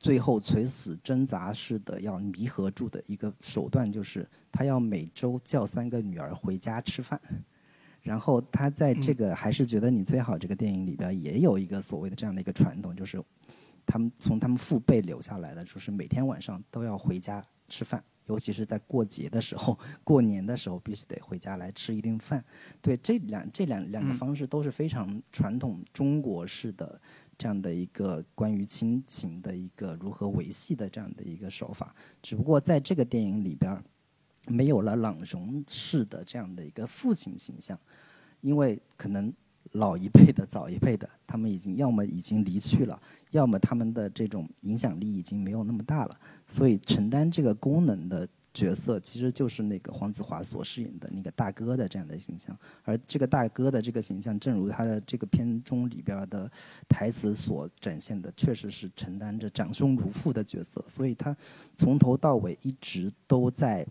[0.00, 7.20] 最后垂死挣扎似的要弥合住的一个手段，就是他要每周叫三个女儿回家吃饭，
[8.00, 13.22] 然后他在这个还是觉得你最好这个电影里边也有一个所谓的这样的一个传统，就是
[13.84, 22.42] 他们从他们父辈留下来的，就是每天晚上都要回家吃饭，尤其是在过节的时候，过年的时候必须得回家来吃一顿饭。
[22.80, 26.98] 对，这两这两两个方式都是非常传统中国式的。
[27.40, 33.82] 这样的一个关于亲情的一个如何维系的这样的一个手法，只不过在这个电影里边，
[34.46, 37.80] 没有了朗荣式的这样的一个父亲形象，
[38.42, 39.32] 因为可能
[39.72, 43.00] 老一辈的、早一辈的，他们已经要么已经离去了，
[43.30, 48.28] 要么他们的这种影响力已经没有那么大了，所以承担这个功能的。
[48.52, 56.50] 角色其实就是那个黄子华所饰演的那个大哥的这样的形象，而这个大哥的这个形象，正如他的这个片中里边的
[56.88, 61.36] 台词所展现的，确实是承担着长兄如父的角色，所以他
[61.76, 63.86] 从头到尾一直都在，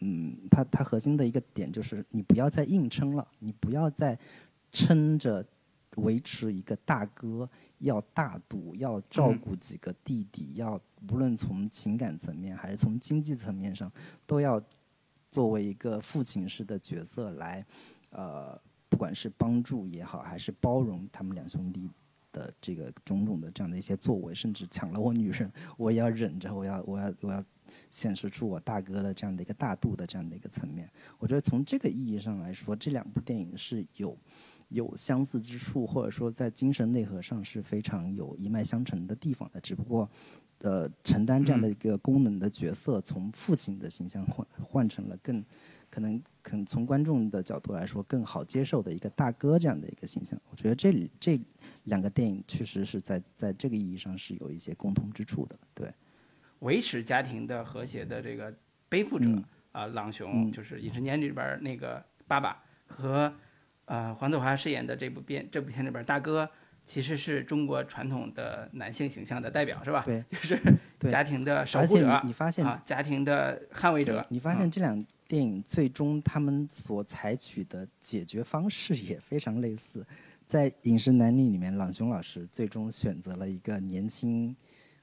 [0.00, 4.18] 嗯，他他核心的一个点就是你不要再硬撑了，你不要再
[4.72, 5.44] 撑着。
[5.98, 10.80] 维持一个大哥要大度，要照顾几个弟弟，要
[11.10, 13.90] 无论从情感层面还是从经济层面上，
[14.26, 14.62] 都要
[15.30, 17.64] 作为一个父亲式的角色来，
[18.10, 21.88] 呃，不管是帮助也好，还是包容他们两兄弟
[22.32, 27.44] 的这个种种的这样的一些作为，甚至抢了我女人，我也要忍着，我要我要我要
[27.90, 30.90] 显示出我大哥的这样的一个大度的这样的一个层面。
[31.18, 34.16] 我觉得从这个意义上来说，这两部电影是有。
[34.68, 39.60] 有相似之处，或者说在精神内核上是非常有一脉相承的地方的。
[39.60, 40.08] 只不过，
[40.58, 45.42] 呃，承担这样的一个功能的角色，从父亲的形象换换成了更
[45.88, 50.38] 可能，可能从观众的角度来说更好接受的一个大哥这样的一个形象。
[50.50, 51.40] 我觉得这这
[51.84, 55.58] 两个电影确实是在在这个意义上是有一些共通之处的。
[55.72, 55.90] 对，
[56.58, 58.54] 维持家庭的和谐的这个
[58.88, 59.30] 背负者
[59.72, 63.32] 啊，朗雄就是《饮食年里边那个爸爸和。
[63.88, 66.48] 呃，黄子华饰演的这部片，这部片里边大哥
[66.84, 70.02] 其实是中国传统的男性形象的代表，是吧？
[70.04, 70.60] 对， 就是
[71.10, 72.20] 家庭的守护者。
[72.22, 74.24] 你发现啊，家庭的捍卫者。
[74.28, 80.06] 你发现这两电影最终他们所采取的解决方式也非常类似。
[80.46, 84.54] 在《饮食男女》里面，朗雄老师最终选择了一个年轻，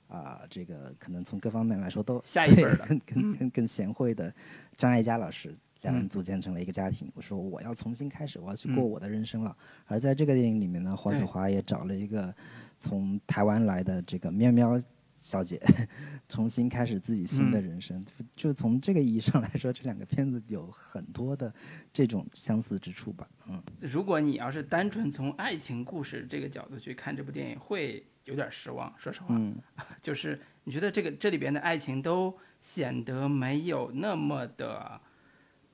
[0.08, 3.00] 啊，这个可能从各方面来说都下一辈的更
[3.36, 4.34] 更更贤惠的
[4.76, 5.56] 张艾嘉老师。
[5.86, 7.12] 两人组建成了一个家庭。
[7.14, 9.56] 我说我要重新开始，我要去过我的人生了。
[9.86, 12.34] 而在这个电影里面呢，黄子华也找了一个
[12.80, 14.82] 从台湾来的这个喵喵
[15.20, 15.62] 小姐，
[16.28, 18.04] 重新开始自己新的人生。
[18.36, 21.54] 就从这个意义上来说，这两个片子有很多的
[21.94, 23.28] 这种相似之处吧。
[23.48, 28.92] 嗯，如果你要是单纯从爱情故事这个角度去看这部电影，会有点失望。
[28.98, 29.56] 说实话，嗯，
[30.02, 35.00] 就是你觉得这个这里边的爱情都显得没有那么的。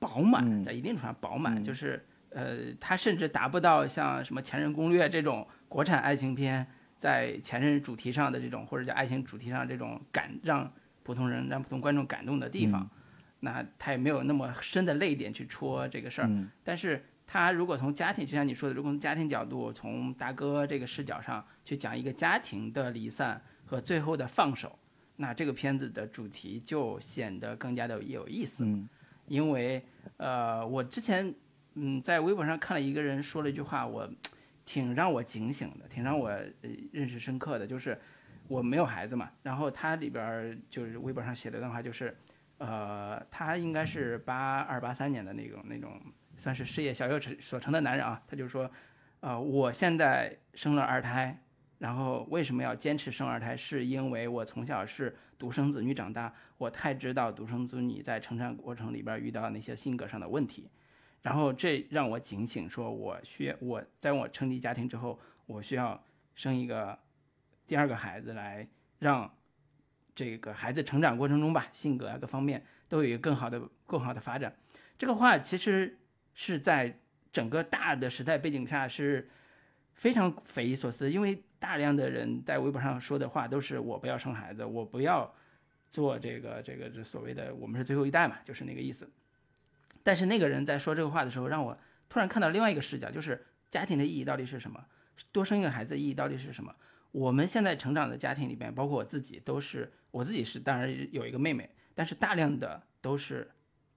[0.02, 6.66] 饱满，在一定程度上饱满，就是呃，它甚至达不到像什么《前任攻略》这种国产爱情片
[6.98, 10.68] 在前任主题上的这种，或者叫爱情主题上这种感让
[11.04, 12.90] 普通人、让普通观众感动的地方。
[13.44, 16.30] 那他也没有那么深的泪点去戳这个事儿。
[16.64, 24.76] 但是他如果从家庭，就像你说的，如果从家庭角度，从大哥这个视角上去讲一个家庭的离散和最后的放手，
[25.16, 28.64] 那这个片子的主题就显得更加的有意思。
[29.26, 29.84] 因为，
[30.16, 31.34] 呃，我之前，
[31.74, 34.08] 嗯，在微博上看了一个人说了一句话，我
[34.64, 37.98] 挺让我警醒的，挺让我呃认识深刻的，就是
[38.48, 42.16] 我没有孩子嘛，然后他里边就是微博上写了一段话，就是，
[42.58, 46.00] 呃，他应该是八二八三年的那种那种，
[46.36, 48.70] 算是事业小有成所成的男人啊，他就说，
[49.20, 51.36] 呃，我现在生了二胎，
[51.78, 53.56] 然后为什么要坚持生二胎？
[53.56, 60.70] 是因为我从小是独生子女长大，我太知道独生子女在成长过程里边遇到那些性格上的问题，
[61.20, 66.00] 然后这让我警醒，说我需要我在我成立家庭之后，我需要
[66.36, 66.96] 生一个
[67.66, 68.68] 第二个孩子来
[69.00, 69.28] 让
[70.14, 74.56] 这个孩子成长过程中吧，性格啊各方面都有一个更好的更好的发展。
[74.96, 75.98] 这个话其实
[76.34, 77.00] 是在
[77.32, 79.28] 整个大的时代背景下是
[79.94, 85.32] 非常匪夷所思，因为大量的人在微博上说的话都是我不要生孩子，我不要
[85.92, 89.08] 做这个这个这所谓的我们是最后一代嘛，就是那个意思。
[90.02, 94.84] 但是那个人在说这个话的时候，让我突然看到另外一个视角，就是家庭的意义到底是什么？
[95.30, 96.74] 多生一个孩子意义到底是什么？
[97.12, 103.48] 我们现在成长的家庭里边，包括我自己，都是我自己是当然有一个妹妹，但是大量的都是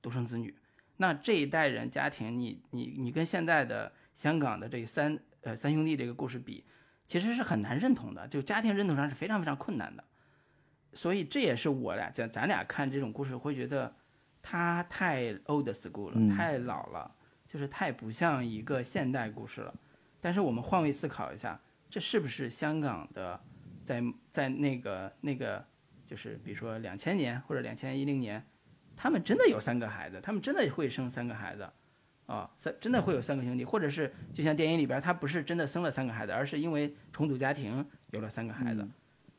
[0.04, 0.56] 独生子女。
[0.98, 6.64] 那这一代人家庭，你你你跟现在的香港的这三呃三兄弟这个故事比，
[7.08, 10.04] 其实是很难认同的，就家庭认同上是非常非常困难的。
[10.94, 13.94] 所以这也是我俩咱咱俩看这种故事会觉得
[14.42, 17.14] 它太 old school 了，太老了，
[17.48, 19.74] 就是太不像一个现代故事了。
[20.22, 23.40] 但是我们换位思考一下，这是不是香港的
[23.84, 25.66] 在在那个那个
[26.06, 28.46] 就是比如说两千年或者两千一零年？
[28.98, 31.70] 他们真的有三个孩子，他们真的会生三个孩子，
[32.26, 38.88] 啊，三真的会有三个兄弟，或者是就像电影里边，他不是真的生了三个孩子，而是因为重组家庭有了三个孩子。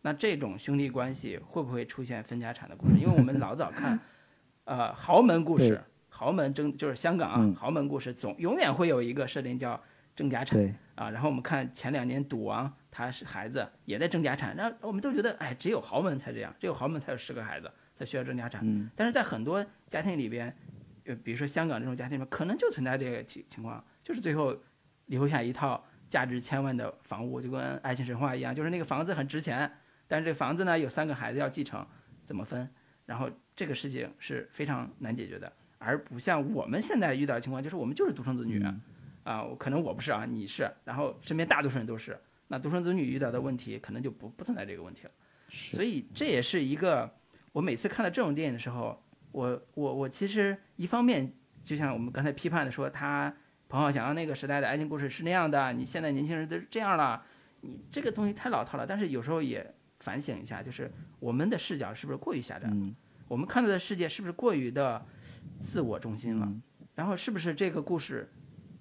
[0.03, 2.95] 那这种兄弟关系会不会出现分家产的故事？
[2.97, 3.99] 因为我们老早看，
[4.65, 9.81] 呃，豪门故事，豪门争就是香港啊，豪门故事总永远会有一个设定叫
[10.15, 10.61] 争家产
[10.95, 11.11] 啊。
[11.11, 17.69] 然后我们看前两年赌王，他是孩子也在争家产，然后我们都觉得，哎，只有豪门才这样，只有豪门才有十个孩子。
[17.99, 20.55] 才需要争家产，但是在很多家庭里边，
[21.07, 24.57] 呃，比如说香港这种家庭里面，可能就存在这个情情况，就是最后
[25.07, 29.71] 留下一套价值千万的房屋，就跟爱情神话一样，就是那个房子很值钱，
[30.07, 31.87] 但是这个房子呢有三个孩子要继承，
[32.25, 32.69] 怎么分？
[33.05, 38.61] 然后这个事情是非常难解决的，而不像我们现在遇到的情况，就是我们就是独生子女，
[39.23, 45.11] 啊，可能我不是啊，你是，然后身边大多数人都是，那独生子女遇到的问题可能就不不存在这个问题了，
[45.49, 47.13] 所以这也是一个。
[47.53, 49.03] 我每次看到这种电影的时候，
[49.37, 51.31] 我我我其实一方面
[51.63, 53.31] 就像我们刚才批判的说，他
[53.69, 57.23] 彭浩翔那个时代的爱情故事是那样的，你现在年轻人都是这样了，
[57.61, 58.87] 你这个东西太老套了。
[58.87, 62.67] 但是有时候也反省一下，就是我们的视角是不是过于狭窄？
[63.29, 65.05] 我们看到的世界是不是过于的
[65.59, 66.51] 自我中心了？
[66.95, 68.27] 然后是不是这个故事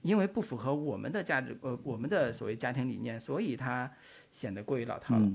[0.03, 3.91] 因为不符合我们的价值呃我们的所谓家庭理念，所以它
[4.31, 5.29] 显得过于老套了？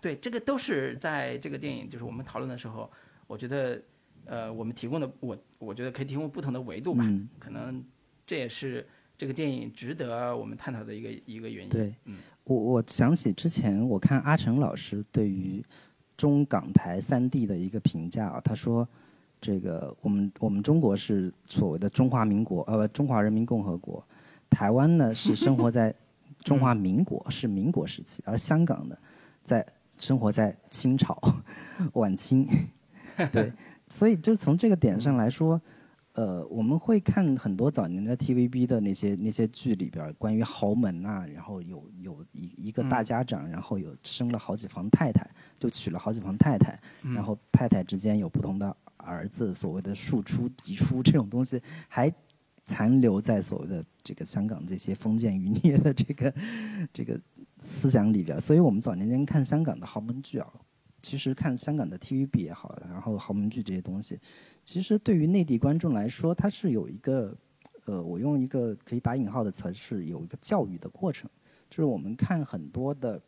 [0.00, 2.88] 对，这个都是在这个电影，就是我们讨论的时候，
[3.26, 3.82] 我觉得，
[4.28, 7.04] 呃，我们提供的我，我觉得可以提供不同的维度吧。
[7.38, 7.82] 可能
[8.26, 8.86] 这也是
[9.16, 11.70] 这个电影值得我们探讨的一个一个原因。
[11.70, 15.64] 对，嗯我我想起之前我看阿成老师对于
[16.16, 18.86] 中港台三地的一个评价啊，他说，
[19.40, 24.06] 这个我们我们中国是所谓的中华民国，呃，中华人民共和国，
[24.50, 25.94] 台湾呢是生活在
[26.44, 28.96] 中华民国，是民国时期，而香港呢
[29.42, 29.66] 在。
[30.00, 31.20] 生活在清朝
[31.94, 32.46] 晚清，
[33.32, 33.52] 对，
[33.88, 35.60] 所以就从这个点上来说，
[36.12, 52.12] 呃，我们会看很多早年的 TVB 的那些那些剧里边关于豪门啊，然后有有一一个大家长，然后有生了好几房太太，就娶了好几房太太，然后太太之间有不同的儿子，所谓的庶出嫡出这种东西还
[52.64, 56.34] 残留在所谓的这个香港这些封建余孽的这个
[56.92, 57.20] 这个。
[57.60, 60.46] 思想里边，所以我们早年间看香港的豪门剧啊，
[61.00, 64.18] 其实看香港的 TVB 也好，然后豪门剧这些东西，
[64.64, 67.36] 其实对于内地观众来说，它是有一个，
[67.84, 71.30] 呃，我用一个可以打引号的词，是有一个教育的过程，
[71.70, 73.22] 就是我们看很多的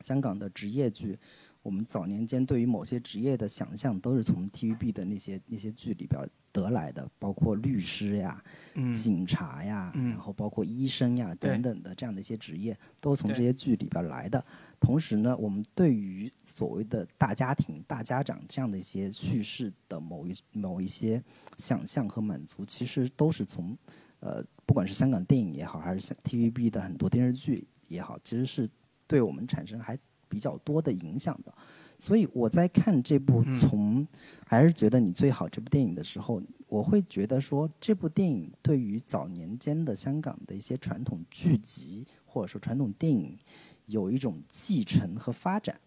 [0.00, 1.18] 香港的职业剧。
[1.64, 8.44] 我们早年间对于某些职业的想象，都是从 TVB 的那些那些剧里边得来的，包括律师呀、
[8.92, 14.44] 警察呀，然后包括医生呀等等的这样的一些职业，都从这些剧里边来的。
[14.78, 21.24] 同时呢，我们对于所谓的大家庭、大家长这样的一些叙事的某一某一些
[21.56, 23.74] 想象和满足，其实都是从
[24.20, 28.68] 呃，不管是香港电影也好，还是 TVB 的很多电视剧也好，其实是
[29.06, 29.98] 对我们产生还。
[30.34, 31.54] 比较多的影响的，
[31.96, 34.04] 所以我在看这部从
[34.44, 43.38] 还是觉得你最好这部电影的时候，我会觉得说这部电影对于早年间的香港的一些传统剧集或者说传统电影
[43.86, 45.78] 有一种继承和发展。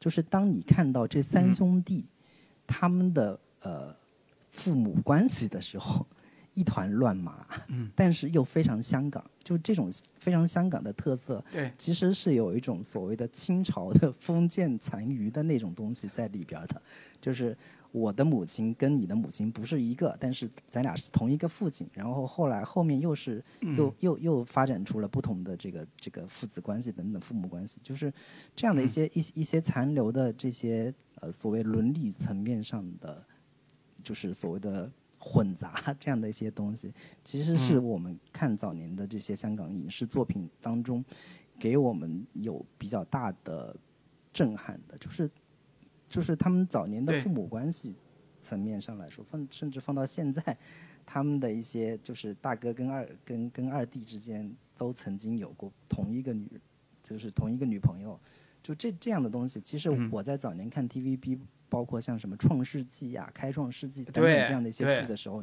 [0.00, 2.08] 就是当你看到这三兄弟
[2.66, 3.94] 他们的呃
[4.50, 6.04] 父母关系的时候，
[6.54, 16.82] 一团乱麻，嗯，但是又非常香港，就这种非常香港的特色，对，其实是有一种所谓的清朝的封建残余的那种东西在里边的，
[17.20, 17.56] 就是
[17.90, 28.12] 我的母亲跟你的母亲不是一个，但是咱俩是同一个父亲，然后后来后面又是又又又发展出了不同的这个这个父子关系等等父母关系，就是
[28.54, 33.24] 这样的一些一一些残留的这些呃所谓伦理层面上的，
[34.04, 34.90] 就是所谓的。
[35.24, 36.92] 混杂这样的一些东西，
[37.22, 41.04] 其实是我们看早年的这些香港影视作品当中，
[41.60, 43.76] 给我们有比较大的
[44.32, 45.30] 震撼的，就是
[46.08, 47.94] 就是他们早年的父母关系
[48.40, 50.58] 层面上来说，放甚至放到现在，
[51.06, 56.60] 他们的一些就是大哥跟二跟跟二弟之间都曾经有过同一个女，
[57.00, 58.18] 就是同一个女朋友，
[58.60, 61.38] 就这这样的东西，其实我在早年看 TVB。
[61.72, 65.42] 包括像什么《创世纪》呀、《开创世纪》等等这样的一些剧的时候，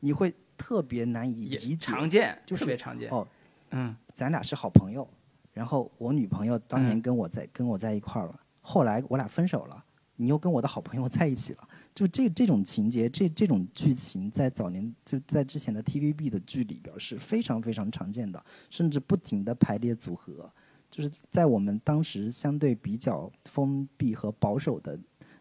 [0.00, 1.76] 你会特别难以理解。
[1.76, 3.08] 常见，就是特别常见。
[3.10, 3.26] 哦，
[3.70, 5.08] 嗯，咱俩是好朋友，
[5.54, 9.82] 然后我女朋友当年跟我在跟我在一块儿了，后来我俩分手了，
[10.16, 20.52] 你又跟我的好朋友在一起了，就这这种情节，这这种剧情，在早年就在之前的 TVB 的剧里边是非常非常常见的，甚至不停的排列组合，
[20.90, 25.00] 就是在我们当时相对比较封闭和保守的。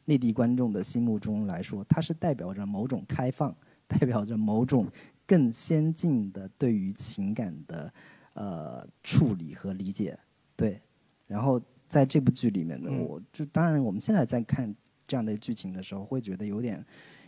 [0.09, 3.55] 内地观众的心目中来说，它是代表着某种开放，
[3.87, 4.87] 代表着某种
[5.27, 7.93] 更先进的对于情感的
[8.33, 10.17] 呃处理和理解。
[10.55, 10.81] 对，
[11.27, 16.83] 然后在这部剧里面呢，我就当然我们现在在看这样的剧情的时候，会觉得有点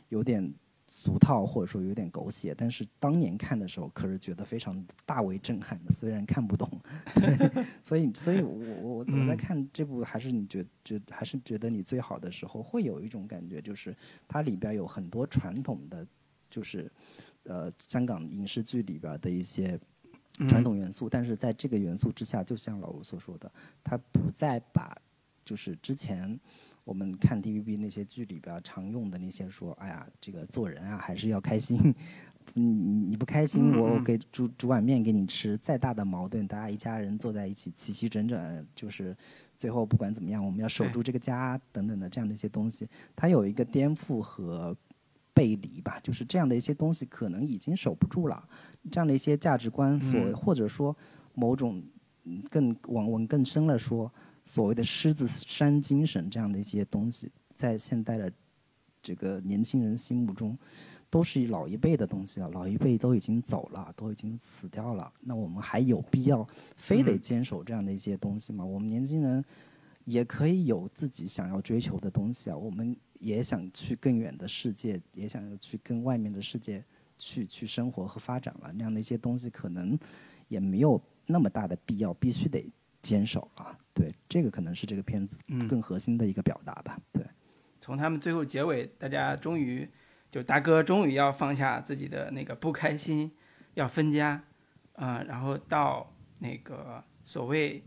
[0.09, 0.51] 有点。
[0.93, 5.93] 俗套或者说有点狗血，但是当年看的时候可是觉得非常大为震撼的。
[5.93, 6.69] 虽然看不懂，
[7.15, 13.95] 对所以所以，我我我在看这部还是你觉觉还是觉得你最好的时候，会有一种感觉，就是
[14.27, 16.05] 它里边有很多传统的，
[16.49, 16.91] 就是
[17.43, 19.79] 呃香港影视剧里边的一些
[20.49, 23.49] 传统元素，但是在这个元素之下，就像老吴所说的，
[23.81, 24.93] 他不再把
[25.45, 26.37] 就是之前。
[26.91, 31.79] 我们看 TVB 那些剧里边常用的那些说，哎呀，这个做人啊还是要开心，
[32.53, 39.15] 你你不开心，我给煮煮碗面给你吃，再大的矛盾，大家一家人坐在一起齐齐整整，就是
[39.57, 42.85] 最后不管怎么样，我们要守住这个家等等的这样的一些东西，
[43.15, 44.75] 它有一个颠覆和
[45.33, 48.45] 背离吧，就是这样的一些东西可能已经守不住了，
[48.91, 50.93] 这样的一些价值观所或者说
[51.35, 51.81] 某种
[52.49, 54.11] 更往往更深了说。
[54.43, 58.31] 所谓的狮子山精神这样的一些东西，在现代的
[59.01, 60.57] 这个年轻人心目中，
[61.09, 62.49] 都是老一辈的东西了。
[62.49, 65.11] 老一辈都已经走了，都已经死掉了。
[65.19, 68.65] 那我们还有必要非得坚守这样的一些东西吗？
[68.65, 69.43] 我们年轻人
[70.05, 72.57] 也可以有自己想要追求的东西啊。
[72.57, 76.83] 我们也想去更远的世界，也想要去跟外面的世界
[77.17, 78.71] 去去生活和发展了。
[78.73, 79.97] 那样的一些东西，可能
[80.47, 82.71] 也没有那么大的必要，必须得
[83.01, 83.77] 坚守了。
[83.93, 86.97] 对，这个可能是这个片子更核心的一个表达吧。
[87.11, 87.25] 对，
[87.79, 89.87] 从他们最后结尾，大家终于
[90.31, 93.29] 就大哥终于要放下自己的那个不开心，
[93.73, 94.41] 要分家，
[94.93, 97.83] 啊，然后到那个所谓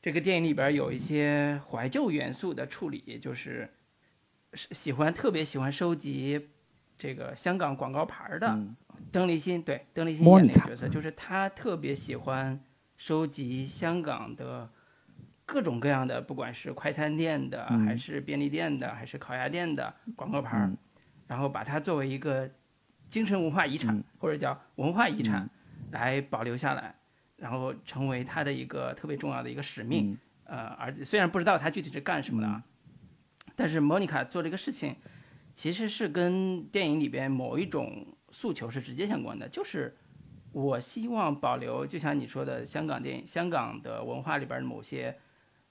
[0.00, 3.70] 这个电影里边有一些怀旧元素的处理，就是
[4.54, 6.48] 喜欢特别喜欢收集
[6.96, 8.58] 这个香港广告牌的
[9.12, 12.58] 邓丽欣，对，邓丽欣演那个角色，就是她特别喜欢
[12.96, 14.70] 收集香港的。
[15.48, 20.70] 各种各样的，不管是快餐店的，还是便利店的，还是烤鸭店的广告牌儿，
[21.26, 22.46] 然后把它作为一个
[23.08, 25.48] 精神文化遗产，或者叫文化遗产
[25.92, 26.94] 来保留下来，
[27.38, 30.18] 然后成为它的一个特别重要的一个使命。
[30.44, 32.62] 呃，而虽然不知道它具体是干什么的啊，
[33.56, 34.94] 但是莫妮卡做这个事情，
[35.54, 39.96] 其实是跟电影里边某一种诉求是直接相关的，就是
[40.52, 45.16] 我希望保留，就像你说的，香港电影、香港的文化里边的某些。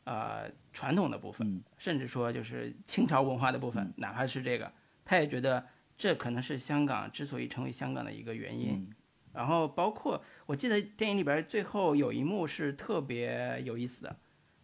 [0.07, 4.71] 呃，传统的部分，甚至说就是清朝文化的部分，哪怕是这个，
[5.03, 8.89] 他也觉得这可能是香港之所以成为香港的一个原因。
[9.33, 14.15] 然后包括我记得电影里边最后有一幕是特别有意思的，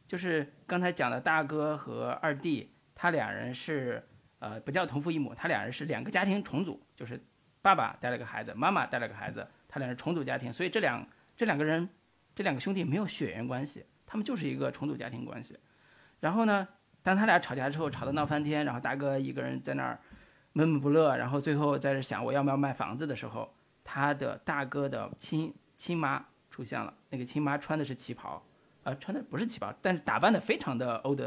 [0.07, 4.01] 就是刚才讲的大哥和二弟，他俩人是
[4.39, 7.21] 呃不叫同父异母，他俩人是两个家庭重组，就是
[7.61, 11.89] 爸爸带了个孩子，妈妈带了个孩子，他俩人重组家庭，所以这两这两个人
[12.33, 13.83] 这两个兄弟没有血缘关系。
[14.13, 15.57] 他们就是一个重组家庭关系，
[16.19, 16.67] 然后呢，
[17.01, 19.99] 当他俩吵架之后，吵得闹翻天，然后大哥一个人在那儿
[20.51, 23.51] 闷闷不乐，然后最后在这想我要不要卖房子的时候，
[23.83, 26.93] 他的大哥的亲亲妈出现了。
[27.09, 28.45] 那个亲妈穿的是旗袍，
[28.83, 31.19] 呃，穿的不是旗袍，但是打扮的非常的 old，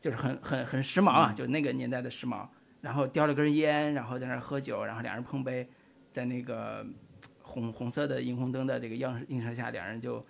[0.00, 2.48] 就是很很很时髦啊，就那个年代的时髦。
[2.80, 5.70] 然后叼了根烟，然后在那儿喝酒，然后两人碰杯，
[6.10, 6.84] 在那个
[7.42, 10.26] 红红色的霓虹灯的这个映映射下，两人就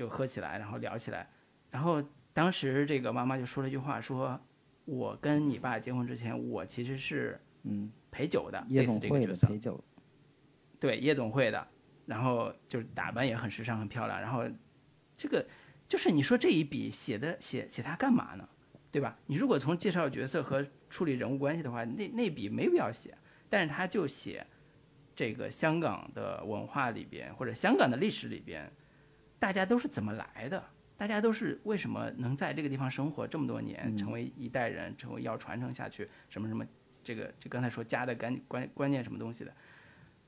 [0.00, 1.28] 就喝起来，然后聊起来。
[1.70, 4.40] 然后当时这个妈妈就说了一句话，说
[4.86, 9.46] ：“我跟你爸结婚之前，我其实是嗯，陪酒的，夜总会的这个角色。
[9.46, 9.84] 陪酒，
[10.80, 11.68] 对，夜总会的，
[12.06, 14.42] 然后就是打扮也很时尚、很漂亮，然后
[15.14, 15.46] 这个
[15.86, 18.48] 就是你说这一笔写的写写他干嘛呢？
[18.90, 19.18] 对吧？
[19.26, 23.14] 你如果从介绍角色和处理人物关系的话，那那笔没必要写，
[23.50, 24.46] 但是他就写
[25.14, 28.72] 这个香港的文化里边或者香港的历史里边，
[29.40, 30.62] 大家都是怎么来的？
[30.96, 36.64] 大家都是为什么能在这个地方生活这么多年，成为一代人，成为要传承下去什么什么
[37.02, 39.52] 这个就刚才说家的观观观念什么东西的？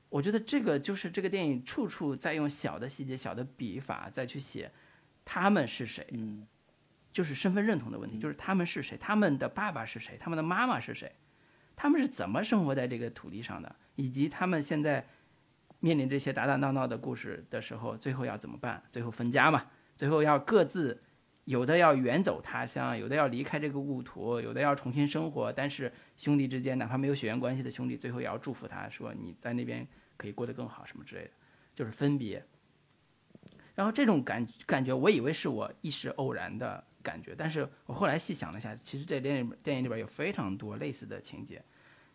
[0.09, 4.71] 我觉得这个就是这个电影处处在用小的细节、小的笔法再去写
[5.23, 6.47] 他们是谁，嗯，
[7.11, 11.11] 就是身份认同的问题，就是他们是谁，他们的爸爸是谁，他们的妈妈是谁，
[11.75, 15.07] 他们是怎么生活在这个土地上的，以及他们现在
[15.83, 18.81] 面临这些打打闹闹的故事的时候，最后要怎么办？
[18.89, 19.65] 最后分家嘛，
[19.97, 21.03] 最后要各自。
[21.45, 25.51] 有的要远走他乡，有的要离开这个故土，有的要重新生活。
[25.51, 31.31] 但是兄弟之间，哪怕没有血缘关系的兄弟，最后也要祝福他说你在那边可以过得更好什么之类的，
[31.75, 32.41] 就是分别。
[33.75, 41.61] 然后这种感感觉，我以为是我一时偶然的感觉，但是我后来细想了一下，其实这电影电影里边有非常多类似的情节，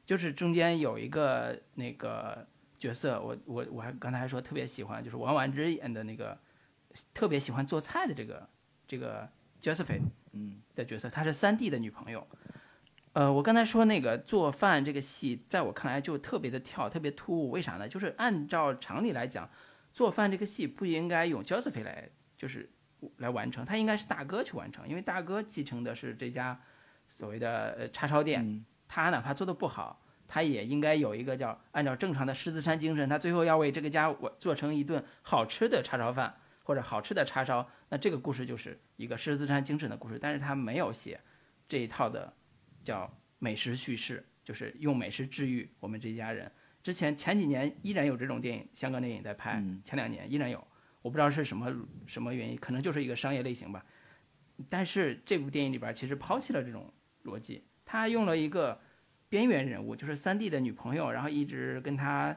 [0.06, 2.48] 就是中间有一个那个
[2.78, 6.38] 角色，我我我还刚才还说特别喜欢，就是王婉之演的那个
[7.12, 8.48] 特别喜欢做菜的这个
[8.86, 9.28] 这个
[9.60, 12.26] Josephine 嗯的角色，她是三弟的女朋友。
[13.14, 17.50] 呃，我刚才说那个做饭这个戏，在我看来就特别的跳，特别突兀。
[17.50, 17.88] 为啥呢？
[17.88, 19.50] 就是按照常理来讲，
[19.92, 22.70] 做饭这个戏不应该用 Josephine 来就是
[23.16, 26.60] 来完成，他应该是大哥去完成，因为大哥继承的是这家
[27.08, 41.18] 所谓的呃叉烧店，嗯他哪怕做的不好，他也应该有一个叫按照正常的狮子山精神，他最后要为这个家我做成一顿好吃的叉烧饭或者好吃的叉烧，那这个故事就是一个狮子山精神的故事，但是他没有写
[41.66, 42.32] 这一套的
[42.84, 46.52] 叫美食叙事，就是用美食治愈我们这一家人。
[46.82, 50.62] 之前前几年依然有这种电影，香港电影在拍，嗯前两年依然有，
[51.02, 51.74] 我不知道是什么
[52.06, 53.84] 什么原因，可能就是一个商业类型吧。
[54.68, 56.92] 但是这部电影里边其实抛弃了这种
[57.24, 58.80] 逻辑，他用了一个
[59.28, 62.36] 边缘人物，就是三弟的女朋友，然后一直跟他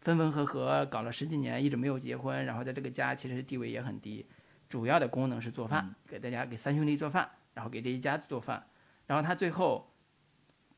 [0.00, 4.26] 分分合合，搞了十几年，一直没有结婚，然后在这个家其实地位也很低，
[4.68, 8.66] 主要的功能是做饭，给大家给三兄弟做饭，然后给这一家子做饭，
[9.06, 9.92] 然后他最后，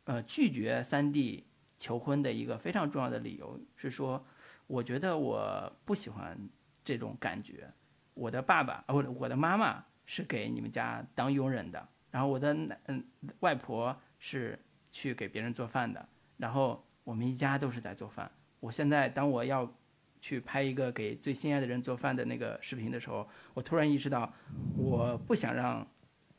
[0.04, 1.46] 呃，拒绝三弟
[1.76, 4.24] 求婚的一个非常重要的理由是说，
[4.66, 6.38] 我觉得我不喜欢
[6.84, 7.70] 这种感觉，
[8.14, 13.04] 我的爸爸，呃，我的我的妈妈是给你们家当佣人的，然后我的奶嗯
[13.40, 14.58] 外婆是
[14.90, 18.30] 去给别人做饭的，然后我们一家都是在做饭。
[18.60, 19.72] 我现在当我要
[20.20, 24.32] 去拍一个给最心爱的人做饭的那个视频的时候，我突然意识到，
[24.76, 25.86] 我不想让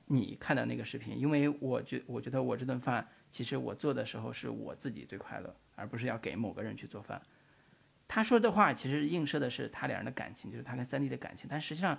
[0.05, 7.21] 你看到那个视频，因为我觉我觉得我这顿饭其实我做的时候是我自己最快乐，而不是要给某个人去做饭。
[8.07, 11.97] 他说的话其实映射的是他俩人的感情，就是他跟三弟的感情，但实际上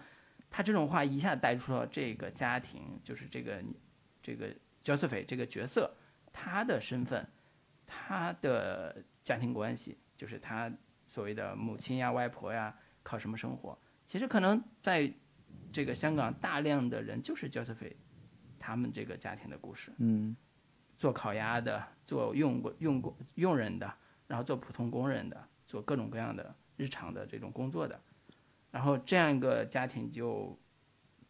[0.50, 3.62] 他这种话一下带出了这个家庭，就是这个
[4.20, 4.48] 这个
[4.84, 5.94] Joseph 这个角色
[6.32, 7.26] 他的身份，
[7.86, 10.72] 他的家庭关系，就是他
[11.06, 13.78] 所谓的母亲呀、外婆呀，靠什么生活？
[14.06, 15.12] 其实可能在
[15.72, 17.94] 这个香港，大量的人就是 Josephine
[18.58, 19.92] 他们这个家庭的故事。
[19.98, 20.36] 嗯
[20.98, 23.90] 做烤鸭的，做用过用过佣人的，
[24.26, 27.98] 然后做普通工人的，做各种各样的日常的这种工作的，
[28.70, 30.58] 然后这样一个家庭就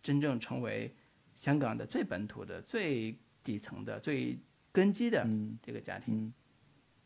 [0.02, 0.92] 真正成为
[1.34, 4.36] 香港的最本土的、最底层的、最
[4.72, 6.14] 根基的嗯这个家庭。
[6.26, 6.32] 嗯，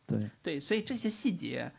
[0.07, 1.71] 对，对，所以这些细节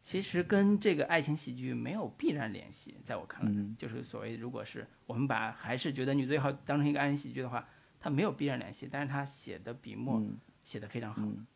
[0.00, 7.68] 其实跟这个爱情喜剧没有必然联系，在我看来，嗯就是所谓如果是我们把还是觉得女最好当成一个爱情喜剧的话，
[7.98, 11.22] 它没有必然联系，但是它写的笔墨嗯写的非常好。
[11.22, 11.46] 嗯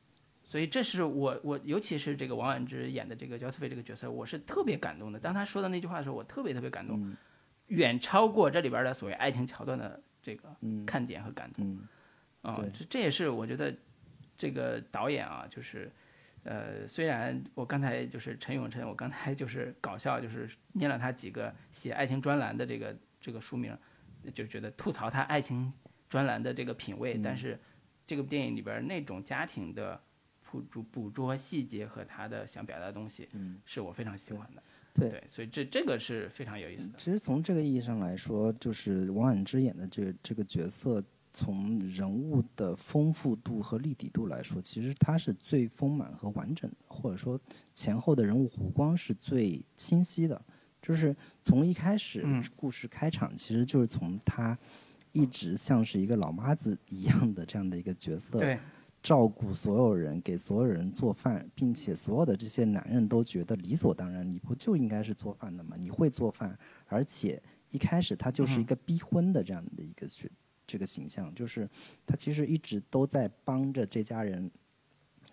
[0.47, 5.19] 所以这是我我尤其是这个王婉之演的这个焦思菲这个角色，我是特别感动的。
[5.19, 7.17] 当他说的那句话的时候，我特别特别感动，嗯
[7.69, 11.67] 远超过这里边的所谓爱情桥段的这个嗯看点和感动。
[11.67, 11.89] 嗯
[12.45, 13.75] 啊、对这这也是我觉得
[14.37, 15.91] 这个导演啊，就是
[16.45, 23.77] 呃，虽然我刚才就是陈永琛，我刚才就是搞笑，就是念了他几个写爱情专栏的这个这个书名，
[24.35, 25.73] 就觉得吐槽他爱情
[26.09, 27.59] 专栏的这个品味，但是
[28.07, 29.99] 这个电影里边那种家庭的
[30.43, 34.63] 捕捉捕捉细节和他的想表达的东西，嗯，是我非常喜欢的。
[34.95, 36.99] 对所以这这个是非常有意思的。
[36.99, 41.03] 其实从这个意义上来说，就是王菀之演的这这个角色，
[41.35, 47.39] 从人物的丰富度和立体度来说，其实它是最丰满和完整的，或者说
[47.75, 50.41] 前后的人物弧光是最清晰的。
[50.81, 52.25] 就是从一开始
[52.55, 54.57] 故事开场，其实就是从他
[55.13, 58.39] 一直像是一个老妈子一样的这样的一个角色，
[59.03, 65.75] 照顾所有人，给所有人做饭，并且所有的这些男人都觉得理所当然，你不就应该是做饭的吗？
[65.79, 66.57] 你会做饭，
[66.87, 70.29] 而且一开始他就是一个逼婚的这样的一个角。
[70.67, 71.69] 这个形象就是
[72.07, 74.51] 他其实一直都在帮着这家人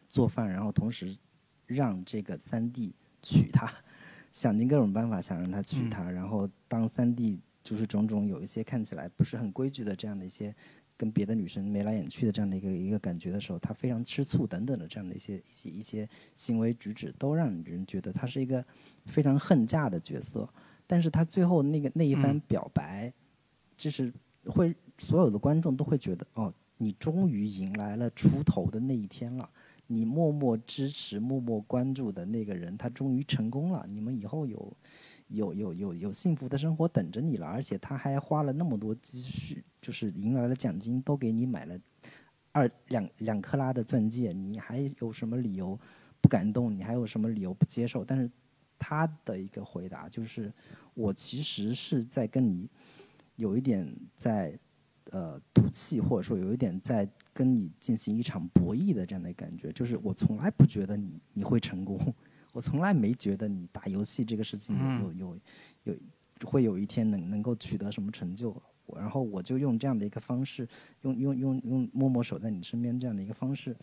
[0.09, 1.17] 做饭，然后同时
[1.65, 3.71] 让这个三弟娶她，
[4.31, 6.09] 想尽各种办法想让他娶她。
[6.09, 10.53] 然后当三弟就是种种有一些看起来不是很规矩的这样的一些
[10.97, 18.63] 跟别的女生眉来眼去的这样的一个一个感觉的时候，他非常吃醋等等的这样的一些一些一些行为举止，都让人觉得他是一个
[19.05, 20.47] 非常恨嫁的角色。
[20.85, 23.13] 但是他最后那个那一番表白，
[23.77, 24.13] 就是
[24.45, 24.75] 会。
[24.97, 29.49] 所有的观众都会觉得，哦，你终于迎来了出头的那一天了。
[29.87, 33.83] 你默默支持、默默关注的那个人，他终于成功了。
[33.89, 34.77] 你们以后有，
[35.29, 37.47] 有有有有幸福的生活等着你了。
[37.47, 41.75] 而且他还花了那么多积蓄，就是迎来了奖金，都给你买了
[42.51, 44.31] 二两两克拉的钻戒。
[44.31, 45.75] 你还有什么理由
[46.21, 46.71] 不感动？
[46.71, 48.05] 你还有什么理由不接受？
[48.05, 48.29] 但是
[48.77, 50.53] 他的一个回答就是：
[50.93, 52.69] 我其实是在跟你
[53.41, 54.57] 有一点在。
[55.11, 61.99] 呃，赌气或者说有一点在跟你进行一场博弈的这样的感觉，就是我从来不觉得你你会成功，
[62.53, 65.39] 我从来没觉得你打游戏这个事情有有
[65.83, 65.95] 有
[66.45, 68.55] 会有一天能能够取得什么成就，
[68.95, 70.65] 然后我就用这样的一个方式，
[71.01, 73.75] 用用用用默默守在你身边这样的一个方式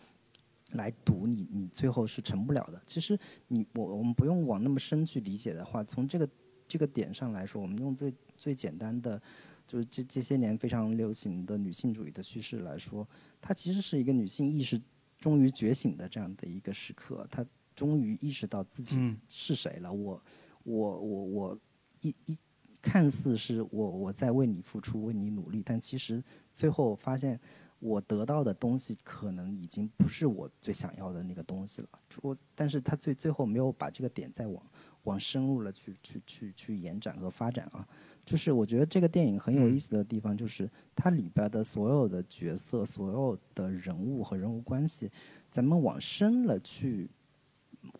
[0.71, 2.81] 来赌你，你最后是成不了的。
[2.87, 6.27] 其实你我我们不用往那么深去理解的话，从这个
[6.67, 9.21] 这个点上来说，我们用最最简单的。
[9.69, 13.07] 就是这这些年非常流行的女性主义的叙事来说，
[13.39, 14.81] 它其实是一个女性意识
[15.19, 17.27] 终于觉醒的这样的一个时刻。
[17.29, 17.45] 她
[17.75, 19.93] 终于意识到自己是谁了。
[19.93, 20.23] 我
[20.63, 21.59] 我我我
[22.01, 22.35] 一一
[22.81, 27.39] 看似是我我在为你付出，为你努力，但其实最后发现
[27.77, 31.89] 我得到的东西可能已经不是我最想要的那个东西了。
[32.23, 34.65] 我但是她最最后没有把这个点再往
[35.03, 37.87] 往深入了去去去去延展和发展啊。
[38.25, 45.09] 就是我觉得这个电影很有意思的地方，就是它里边的所有的角色、所有的人物和人物关系，
[45.49, 47.09] 咱们往深了去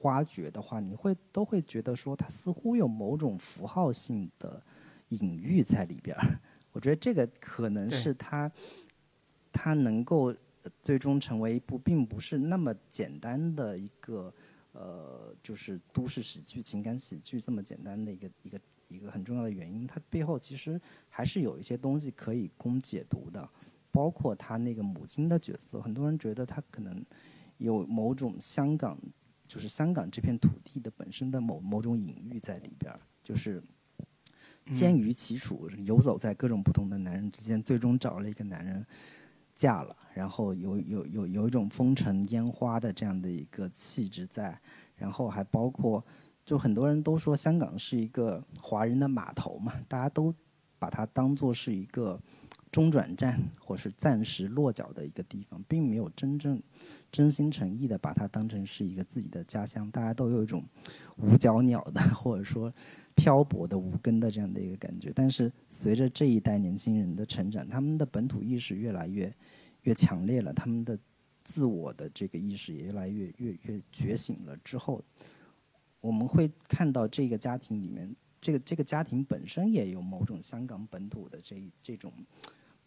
[0.01, 4.61] 挖掘的话，你会都会觉得说，它似乎有某种符号性的
[5.07, 6.15] 隐喻在里边。
[6.71, 8.51] 我觉得这个可能是它，
[9.51, 10.31] 它能够
[10.83, 14.31] 最终成为一部并不是那么简单的一个
[14.73, 18.59] 呃，就是都市喜剧、情感喜剧这么简单的一个一个。
[18.89, 23.47] 一个很重要的原因，它背后其实还是有一些东西可以供解读的，
[23.91, 25.79] 包括他那个母亲的角色。
[25.79, 27.05] 很多人觉得他可能
[27.57, 28.99] 有某种香港，
[29.47, 33.61] 就是香港这片土地的本身的某某种隐喻在里边儿，就是
[34.73, 38.83] 坚于其处，游走在各种不同的男人之间，最终找了一个男人
[39.55, 44.59] 嫁了，然后有有有有一种风尘烟花的这样的一个气质在，
[44.95, 46.03] 然后还包括。
[46.49, 50.33] 就很多人都说香港是一个华人的码头嘛，大家都
[50.79, 52.19] 把它当做是一个
[52.71, 56.59] 中转站或是暂时落脚的一个地方，并没有真正
[57.11, 59.91] 真心诚意的把它当成是一个自己的家乡。
[59.91, 60.63] 大家都有一种
[61.17, 62.73] 无脚鸟的或者说
[63.13, 65.11] 漂泊的无根的这样的一个感觉。
[65.13, 69.31] 但是随着这一代年轻人的成长，他们的本土意识越来越
[69.83, 70.97] 越强烈了，他们的
[71.43, 74.99] 自我的这个意识也越来越越越觉醒了之后。
[76.01, 82.13] 我们会看到这个家庭里面，这个这个家庭本身也有某种香港本土的这这种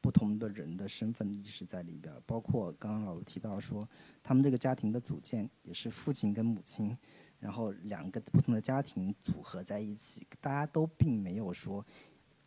[0.01, 3.87] 不同的人的身份意识在里边包括刚刚老卢提到说，
[4.23, 6.97] 他们这个家庭的组建也是父亲跟母亲，
[7.39, 11.85] 然后两个不同的家庭组合在一起，大家都并没有说，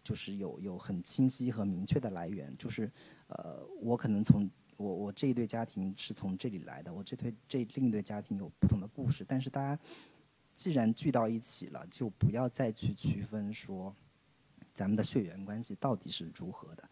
[0.03, 2.91] 就是有有很清晰和明确的来源，就是
[3.28, 9.80] 呃，我可能从我我这一对家庭是从这里来的，我这对这另一对家庭有不同的故事，但是大家。
[10.56, 13.95] 既然聚到一起了，就不要再去区分说，
[14.74, 16.89] 咱们的血缘关系到底是如何的。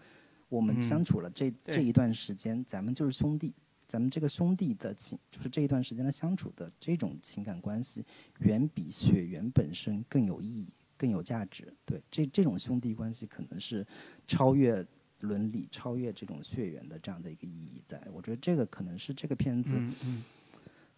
[0.49, 3.53] 我们相处了这这一段时间，咱们就是兄弟。
[3.85, 8.03] 咱们这个兄弟的情，就是这一段时间的相处的这种情感关系，
[8.39, 11.71] 远比血缘本身更有意义、更有价值。
[11.85, 13.85] 对，这这种兄弟关系可能是
[14.27, 14.83] 超越
[15.19, 17.83] 伦理、超越这种血缘的这样的一个意义。
[17.85, 19.79] 在我觉得这个可能是这个片子，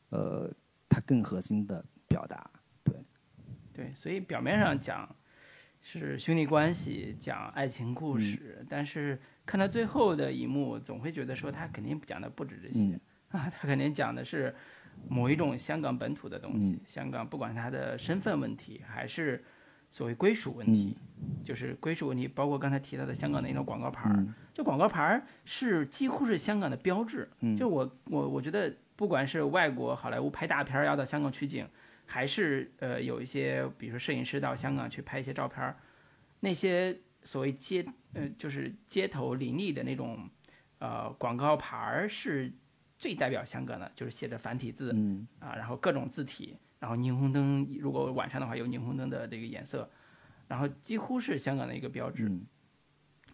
[0.09, 0.49] 呃，
[0.87, 2.49] 它更核心的表达。
[3.75, 5.13] 对，所以表面上讲
[5.81, 12.97] 是兄弟关系，讲爱情故事，但是看到最后的一幕，总会觉得说他肯定讲的不止这些、
[13.29, 14.55] 啊， 他肯定讲的是
[15.09, 19.43] 某一种香港本土的东西，香港不管他的身份问题，还是
[19.91, 20.97] 所谓归属问题，
[21.43, 31.67] 就是归属问题，包括刚才提到的香港的一种广告牌儿，就广告牌儿是几乎是香港的标志，就我我我觉得不管是外国好莱坞拍大片儿要到香港取景。
[32.05, 35.77] 还是呃有一些，比如说摄影师到香港去拍一些照片儿，
[36.39, 40.29] 那些所谓街呃就是街头林立的那种
[40.79, 42.51] 呃广告牌儿是
[42.97, 49.89] 最代表香港的，就是写着繁体字嗯啊，然后各种字体，然后霓虹灯，如果晚上的话有霓虹灯的这个颜色，
[50.47, 52.25] 然后几乎是香港的一个标志。
[52.25, 52.45] 嗯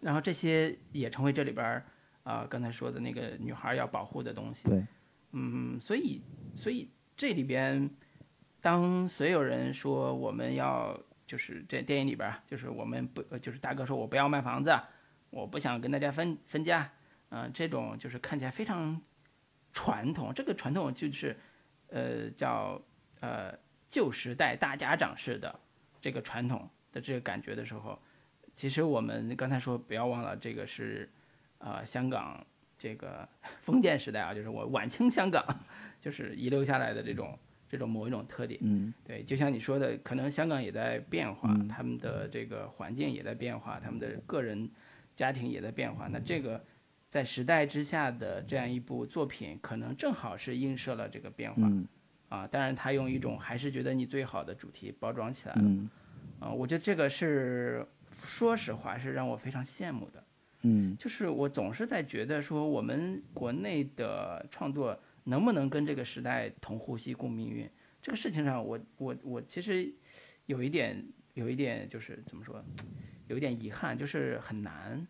[0.00, 1.86] 然后这些也成为这里边儿
[2.24, 4.68] 啊、刚才说的那个女孩儿要保护的东西。
[4.68, 4.84] 对，
[5.30, 6.20] 嗯，所以
[6.56, 7.88] 所以这里边，
[8.62, 14.72] 当所有人说我们要就是这电影里边，就是我们不就是大哥说我不要卖房子，
[15.30, 16.88] 我不想跟大家分分家，
[17.30, 18.98] 嗯、这种就是看起来非常
[19.72, 21.36] 传统，这个传统就是
[21.88, 22.80] 呃叫
[23.20, 23.52] 呃
[23.90, 25.60] 旧时代大家长式的
[26.00, 28.00] 这个传统的这个感觉的时候，
[28.54, 31.10] 其实我们刚才说不要忘了这个是
[31.58, 32.46] 呃香港
[32.78, 35.44] 这个 封建时代啊，就是我晚清香港
[36.00, 37.36] 就是遗留下来的这种
[37.72, 38.60] 这种某一种特点。
[38.62, 44.70] 嗯对，就像你说的，可能香港也在变化，嗯他们的这个环境也在变化，他们的个人
[45.14, 46.06] 家庭也在变化。
[46.06, 46.62] 那这个
[47.08, 51.88] 在时代之下的这样一部作品，可能正好是映射了这个变化、嗯
[52.28, 52.46] 啊。
[52.46, 55.62] 当然，他用一种还是觉得你最好的主题包装起来了。
[55.64, 55.88] 嗯
[56.40, 60.22] 啊，我觉得这个是说实话是让我非常羡慕的。
[60.64, 67.68] 嗯就是我总是在觉得说，我们国内的创作能不能跟这个时代同呼吸共命运，
[68.00, 69.92] 这个事情上我，我我其实
[70.46, 71.04] 有一点
[71.34, 72.64] 有一点就是怎么说，
[73.28, 75.06] 有一点遗憾，就是很难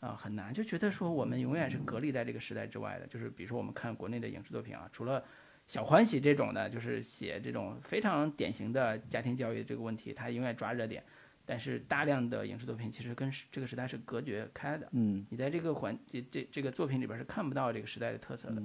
[0.00, 3.06] 啊、很难，就觉得说我们永远是隔离在这个时代之外的。
[3.06, 5.24] 就是比如说我们看国内的影视作品啊，除了
[5.66, 11.02] 小欢喜这种的，就是写这种非常典型的家庭教育这个问题，他永远抓热点。
[11.48, 18.60] 但是大量的影视作品其实跟时这个时代是隔绝开的，嗯你在这个环这这这个作品里边是看不到这个时代的特色的，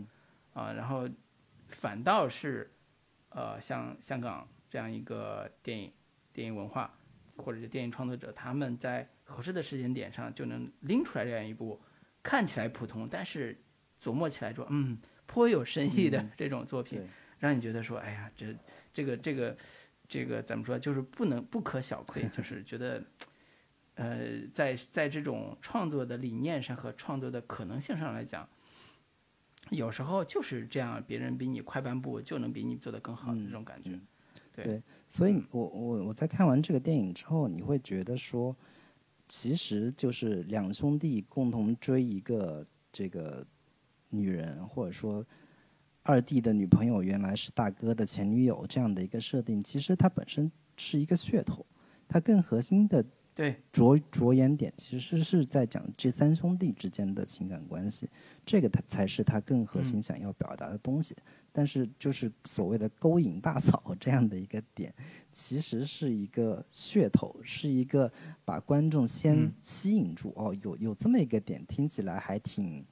[0.54, 1.08] 啊，然后
[1.70, 2.72] 反倒是
[3.30, 5.92] 呃像香港这样一个电影
[6.34, 6.94] 电影文化
[7.38, 11.82] 或者是电影创作者，他们在合适的时间点上就能拎出来这样一部
[12.22, 13.58] 看起来普通，但是
[14.02, 17.08] 琢磨起来说嗯颇有深意的这种作品，对
[17.40, 18.56] 让你觉得说哎呀这
[18.94, 19.58] 这个这个
[20.08, 23.04] 这个怎么说就是不能不可小窥，就是觉得。
[23.96, 28.48] 呃，在在这种创作的理念上和创作的可能性上来讲，
[29.72, 34.00] 有时候就是这样，别人比你快半步就能比你做得更好的这种感觉。
[34.54, 38.54] 对对，所以我我我在看完这个电影之后，你会觉得说，
[39.30, 43.46] 其实就是两兄弟共同追一个这个
[44.10, 45.26] 女人，或者说
[46.04, 51.66] 二弟的女朋友原来是大哥的前女友这样的一个设定，其实它本身是一个噱头，
[52.10, 58.10] 它更核心的对着着眼点其实是在讲这三兄弟之间的情感关系，
[58.46, 61.16] 这个他才是他更核心想要表达的东西。
[61.54, 64.94] 但是就是所谓的勾引大嫂 这样的一个点，
[65.34, 68.12] 其实是一个噱头，是一个
[68.46, 70.34] 把观众先嗯吸引住。
[70.36, 72.86] 哦，有有这么一个点，听起来还挺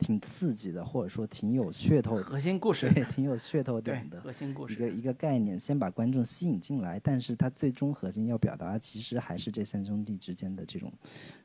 [0.00, 4.20] 挺刺激的，或者说挺有噱头，核心故事，对，挺有噱头对点的。
[4.20, 10.92] 核心故事，一个一个概念，先把观众吸引进来，但是它最终核心要表达，其实还是这三兄弟之间的这种，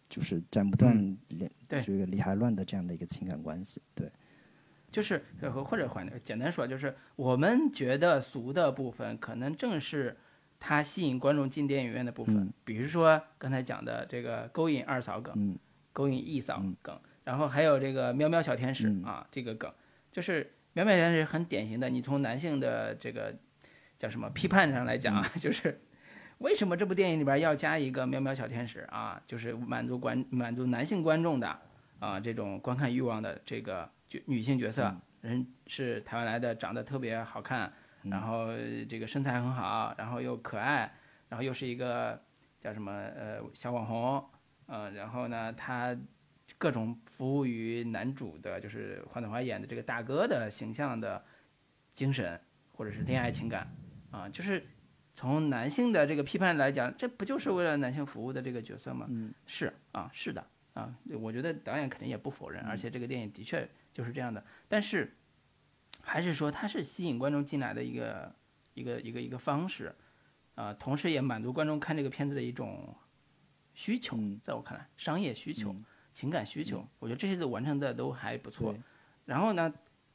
[0.10, 0.96] 就是斩不断
[1.28, 3.82] 连、嗯对这个理还乱的这样的一个情感关系。
[3.94, 4.10] 对，
[4.92, 10.16] 就是呃或或者换简单说，就是我们觉得俗的部分，可能正是
[10.60, 12.38] 它吸引观众进电影院的部分。
[12.38, 15.58] 嗯比如说刚才讲的这个勾引二嫂梗，嗯
[15.92, 19.04] 勾引一嫂梗，然后还有这个喵喵小天使、嗯。
[19.04, 19.70] 啊，这个梗，
[20.10, 23.36] 就是喵喵小天使很典型的，你从男性的这个
[24.00, 25.82] 叫什么批判上来讲啊，就是
[26.40, 29.22] 为什么这部电影里边要加一个喵喵小天使啊？
[29.26, 31.60] 就是满足观满足男性观众的
[32.00, 37.72] 啊这种观看欲望的这个角女性角色，人是台湾来的，长得特别好看，
[38.04, 38.50] 然后
[38.88, 40.94] 这个身材很好，然后又可爱，
[41.30, 42.22] 然后又是一个
[42.60, 44.24] 叫什么呃小网红，
[44.68, 45.98] 呃，然后呢他
[46.58, 51.24] 各种服务于男主的，就是黄子华演的这个大哥的形象的
[51.94, 52.40] 精神
[52.72, 53.68] 或者是恋爱情感
[54.12, 54.66] 啊，就是
[55.14, 59.06] 从男性的这个批判来讲，这不就是为了男性服务的这个角色吗？
[59.10, 65.16] 嗯，是啊，是的啊，我觉得导演肯定也不否认，而且这个电影的确就是这样的，但是
[66.02, 68.36] 还是说它是吸引观众进来的一个
[68.74, 69.96] 一个一个一个方式，
[70.56, 72.96] 啊，同时也满足观众看这个片子的一种
[73.74, 74.40] 需求，嗯。
[74.44, 75.86] 在我看来，商业需求、嗯
[76.16, 78.74] 情感需求，我觉得这些都完成的都还不错。
[79.26, 79.72] 然后呢，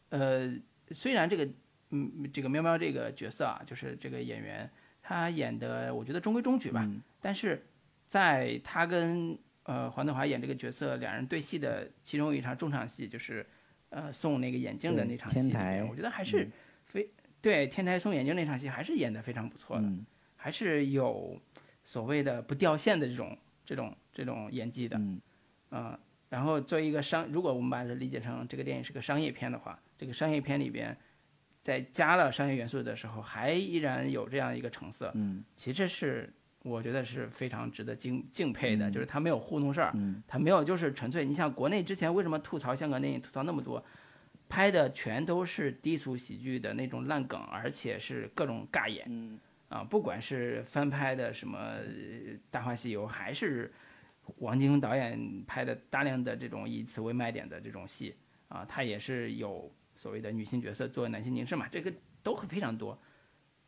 [0.08, 0.50] 呃，
[0.92, 1.46] 虽然这个
[1.90, 4.68] 嗯这个喵喵这个角色啊，就是这个演员
[5.02, 7.62] 他演的我觉得中规中矩吧，嗯但是
[8.08, 13.44] 在他跟呃黄德华演这个角色两人对戏的其中一场重场戏，就是
[13.90, 15.52] 呃送那个眼镜的那场戏
[15.90, 16.48] 我觉得还是
[16.86, 17.06] 非、
[17.42, 21.38] 对天台送眼镜那场戏还是演的非常不错的，嗯还是有
[21.84, 23.36] 所谓的不掉线的这种
[23.66, 24.96] 这种这种演技的。
[24.96, 25.20] 嗯
[25.70, 25.98] 嗯，
[26.28, 30.96] 然后作为一个商，如果我们把它理解成这个电影是个商业片的话，这个商业片里边，
[31.62, 35.44] 在加了商业元素的时候，还依然有这样一个成色，嗯。
[35.54, 38.92] 其实是我觉得是非常值得敬敬佩的，嗯。
[38.92, 40.22] 就是他没有糊弄事儿，嗯。
[40.26, 43.84] 他没有就是纯粹，你像国内之前为什么吐槽香港电影吐槽那么多？
[44.48, 49.38] 拍的全都是低俗喜剧的那种烂梗，而且是各种尬演，嗯。
[49.68, 51.84] 啊，不管是翻拍的什么呃
[52.50, 53.72] 《大话西游》，还是
[54.38, 58.16] 王金庸导演拍的大量的这种以此为卖点的这种戏
[58.48, 63.00] 啊，他也是有所谓的女性角色作为男性凝视嘛，这个都会非常多，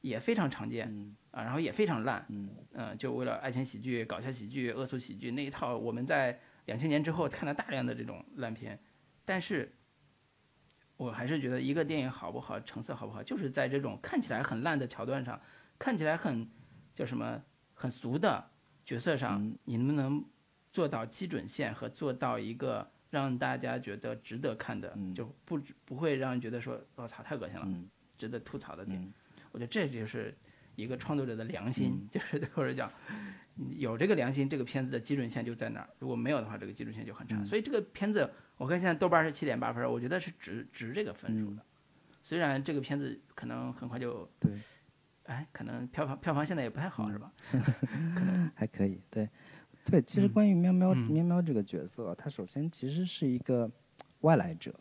[0.00, 8.78] 也非常常见嗯啊，然后也非常烂，嗯嗯，就为了爱情喜剧、搞笑喜剧、恶俗喜剧那一套，我们在两千年之后看了大量的这种烂片，
[9.24, 9.74] 但是
[10.96, 15.40] 我还是觉得一个电影好不好，成色好不好，就是在这种看起来很烂的桥段上，
[15.78, 16.48] 看起来很
[16.94, 17.42] 叫什么
[17.74, 18.50] 很俗的
[18.84, 20.24] 角色上，嗯你能不能
[20.72, 29.00] 做到基准线和做到一个让大家觉得值得看的，嗯就不不会让人觉得说我操太恶心了，嗯值得吐槽的点。
[29.00, 29.12] 嗯
[29.52, 30.34] 我觉得这就是
[30.76, 32.90] 一个创作者的良心， 就是或者讲
[33.76, 37.36] 有这个良心，这个片子的基准线就在那儿；如果没有的话，这个基准线就很差。
[37.36, 41.62] 嗯所以这个片子，我看现在豆瓣是七点八分，我觉得是值值这个分数的。
[42.22, 44.50] 虽然这个片子可能很快就，对，
[45.24, 47.30] 哎，可能票房票房现在也不太好，是吧？
[48.56, 49.28] 还可以，对，
[49.84, 50.00] 对。
[50.02, 53.70] 其实关于喵喵、嗯喵喵这个角色，他首先其实是一个
[54.20, 54.74] 外来者，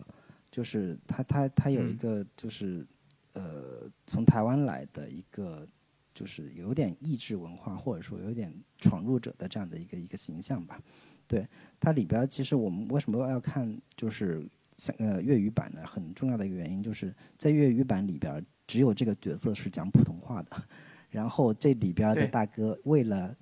[0.50, 2.86] 就是他他他有一嗯个就是、
[3.34, 5.66] 呃从台湾来的一个
[6.14, 10.80] 就是有点异质文化或者说有点闯入者的这样的一个一个形象吧。
[11.28, 11.48] 对
[11.80, 14.46] 它里边其实我们为什么要看就是
[14.78, 15.82] 像呃粤语版呢？
[15.88, 20.50] 很重要的一个原因就是在粤语版里边只有这个角色是讲普通话的。
[21.10, 23.36] 然后这里边的大哥为了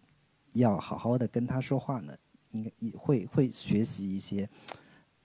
[0.54, 2.16] 要好好的跟他说话呢，
[2.52, 4.50] 应该也会会学习一些，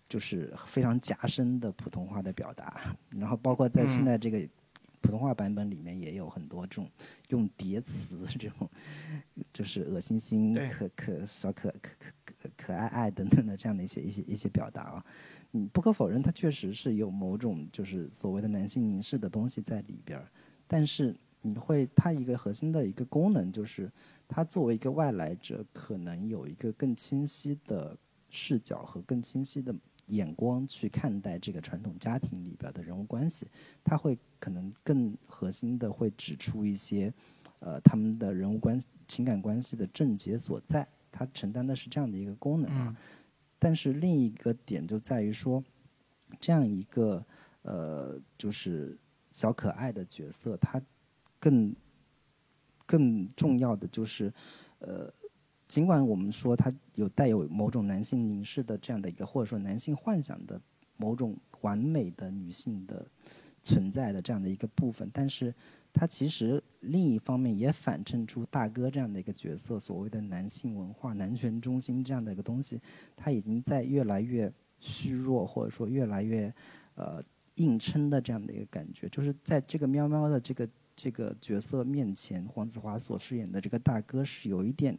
[0.08, 2.96] 就是非常夹生的普通话的表达。
[3.10, 4.46] 然后包括在现嗯在这个
[5.00, 6.90] 普通话版本里面也有很多这种
[7.28, 8.68] 用叠词这种，
[9.52, 15.06] 就是恶心心、可可小可可可可可爱爱等等的这样的一些一些一些表达啊。
[15.52, 20.28] 嗯，不可否认，它确实是有某种就是所谓的男性凝视的东西在里边儿，
[20.66, 23.92] 但是你会它一个核心的一个功能就是，
[24.34, 27.96] 它作为一个外来者，可能有一个更清晰的
[28.30, 29.72] 视角和更清晰的
[30.08, 33.46] 眼光去看待这个传统家庭里边的人物关系，
[33.84, 37.14] 他会可能更核心的会指出一些，
[37.60, 38.76] 呃，他们的人物关
[39.06, 42.88] 情感关系的症结所在，他承担的是这样的一个功能啊。
[42.88, 42.96] 嗯
[43.56, 45.62] 但是另一个点就在于说，
[46.40, 47.24] 这样一个
[47.62, 48.98] 呃，就是
[49.30, 50.82] 小可爱的角色，他
[51.38, 51.74] 更
[52.86, 54.32] 更重要的就是，
[54.78, 55.12] 呃，
[55.66, 60.60] 尽管我们说他有带有某种男性凝视的这样的一个，或者说男性幻想的
[60.96, 63.06] 某种完美的女性的
[63.62, 65.54] 存在的这样的一个部分，但是
[65.92, 72.80] 它其实另一方面也反衬出大哥这样的一个角色，所谓的男性文化、男权中心这样的一个东西，
[73.16, 76.52] 它已经在越来越虚弱，或者说越来越
[76.96, 77.22] 呃
[77.56, 84.98] 硬撑的这样的一个感觉，就是在这个喵喵的这个这个角色面前，黄子华所饰演的这个大哥是有一点。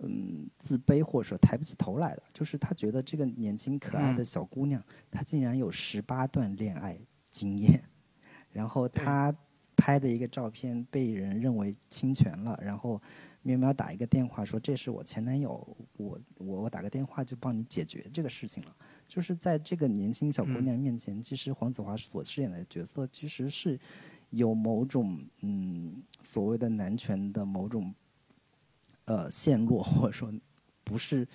[0.00, 6.96] 嗯，自卑或者说抬不起头来的，就是他觉得这个年轻可爱的嗯小姑娘，她竟然有十八段恋爱
[7.32, 7.82] 经验，
[8.52, 9.34] 然后对她
[9.74, 13.02] 拍的一个照片被人认为侵权了，然后
[13.42, 18.76] 喵喵打一个电话说这是我前男友，我我我打个电话就帮你解决这个事情了。
[19.08, 23.76] 就是在这个年轻小姑嗯娘面前，其实黄子华所饰演的角色其实是
[24.30, 27.94] 有某种嗯所谓的男权的某种
[29.04, 30.32] 呃陷落，或者说
[30.84, 31.26] 不是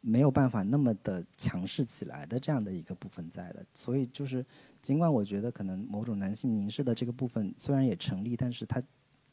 [0.00, 3.66] 没有办法那么的强势起来的这样的一个部分在的。
[3.74, 4.44] 所以就是
[4.80, 8.82] 尽管我觉得可能某种男性凝视的这个部分虽然也成立，但是它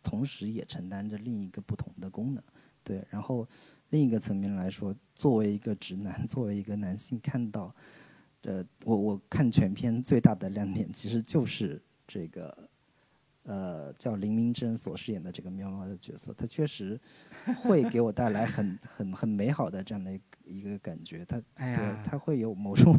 [0.02, 2.44] 同时也承担着另一个不同的功能。
[2.84, 3.48] 对，然后
[3.90, 7.76] 另一个层面来说，作为一个直男， 作为一个男性，看到，
[8.44, 12.70] 呃，我我看全片最大的亮点其实就是这个
[13.46, 17.00] 呃，叫林明珍所饰演的这个喵喵的角色，他确实
[17.58, 20.12] 会给我带来很 很很美好的这样的
[20.44, 21.24] 一个感觉。
[21.26, 22.98] 他对哎呀，他会有某种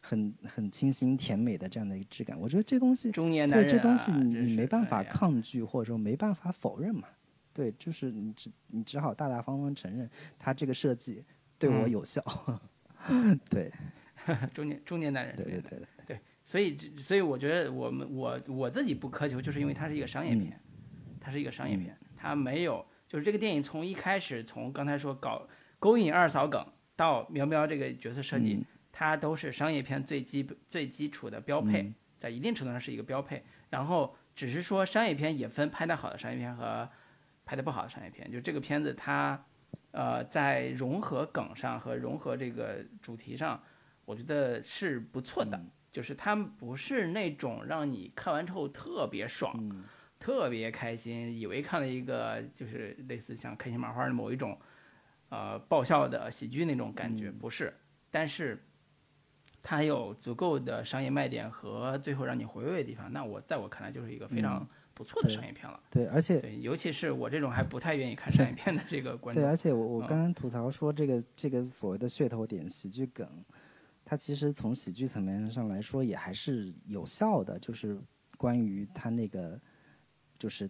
[0.00, 2.38] 很很清新甜美的这样的一个质感。
[2.38, 7.08] 我觉得这东西，中年男对人、啊，这东西你你没办法抗拒，或者说没办法否认嘛。
[7.52, 10.08] 对，就是你只你只好大大方方承认，
[10.38, 11.24] 他这个设计
[11.58, 12.22] 对我嗯有效。
[13.48, 13.72] 对
[14.52, 15.78] 中年中年男人，对对对，
[16.50, 20.60] 所以所以我觉得我们我我自己不苛求，就是因为它是一个商业嗯片，
[21.20, 25.46] 它是一个商业片，它没有就是这个电影从一开始从刚才说搞
[25.78, 33.44] 勾引二嫂梗到苗苗这个角色设计，嗯它都是商业片最基最基础的标配，嗯在一定程度上是一个标配。
[33.68, 36.90] 然后只是说商业片也分拍得好的商业片和
[37.44, 39.40] 拍得不好的商业片，就这个片子它
[39.92, 43.62] 呃在融合梗上和融合这个主题上，
[44.04, 45.56] 我觉得是不错的。
[45.92, 49.84] 就是它不是那种让你看完之后特别爽、嗯
[50.20, 54.54] 特别开心，以为看了一个就是类似像开心麻花的某一种
[55.30, 57.72] 呃爆笑的喜剧那种感觉，不是。
[58.10, 58.62] 但是
[59.62, 65.80] 它有足够的商业卖点和最后让你回味的地方，那我在我看来就是一个非常不错的商业片了。
[65.88, 73.26] 对，而且对，尤其是我这种还不太愿意看商业片的这个观众对，而且我我嗯刚刚吐槽说这个这个所谓的噱头点喜剧梗，
[74.10, 77.96] 它其实从喜剧层面上来说也还是有效的，就是
[78.36, 79.56] 关于他那个
[80.36, 80.68] 就是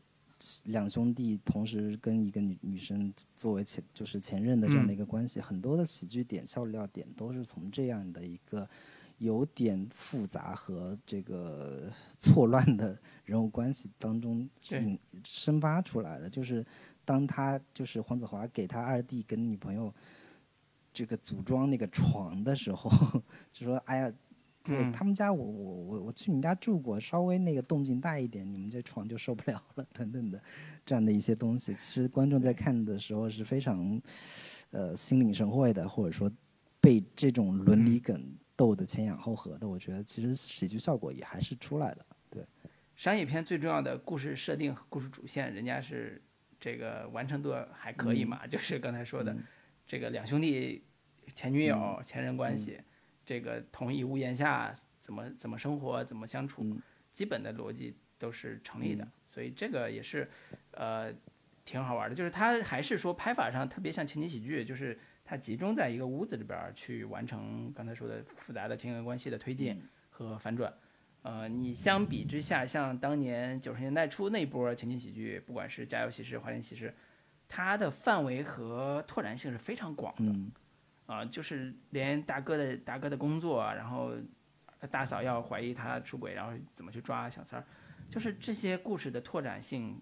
[0.64, 8.68] 两兄弟同时跟一个女女生作为前就是前任的这样的一个关系，很多的喜剧点笑料点都是从这样的一个
[9.16, 14.82] 有点复杂和这个 错乱的 人物关系当中对。
[14.82, 16.62] 引生发出来的，就是
[17.06, 19.90] 当他就是黄子华给他二弟跟女朋友
[20.92, 22.90] 这个组装那个床的时候，
[23.52, 24.12] 就说：“哎呀，
[24.92, 30.40] 他们家我我我我去你们家住过，稍微那个动静大一点，你们这床就受不了了，等等的
[30.84, 34.00] 这样的一些东西，其实观众在看的时候是非常
[34.70, 36.30] 呃心领神会的，或者说
[36.80, 38.22] 被这种伦理梗
[38.54, 42.06] 逗得前仰后合的，我觉得其实喜剧效果也还是出来的。
[42.28, 42.44] 对，
[42.96, 46.20] 商业片最重要的故事设定和故事主线，人家是
[46.60, 48.46] 这个完成度还可以嘛？
[48.46, 49.34] 就是刚才说的，
[49.90, 50.84] 这个两兄弟
[51.34, 52.80] 前女友、前任关系，
[53.26, 56.64] 这个同一屋檐下怎么怎么生活、怎么相处，
[57.12, 59.04] 基本的逻辑都是成立的。
[59.32, 60.30] 所以这个也是
[60.74, 61.12] 呃
[61.64, 70.72] 挺好玩的，就是它还是说拍法上特别像情景喜剧，就是它集中在一个屋子里边儿去完成刚才说的复杂的情感关系的推进和反转。
[71.22, 76.90] 呃，你相比之下，像当年九十年代初那波情景喜剧，不管是《家有喜事》《花田喜事》，
[77.50, 80.22] 它的范围和拓展性是非常广的。
[80.32, 80.50] 嗯
[81.06, 84.12] 啊、就是连大哥的大哥的工作，然后
[84.88, 87.66] 大嫂要怀疑他出轨，然后怎么去抓小三儿，
[88.08, 90.00] 就是这些故事的拓展性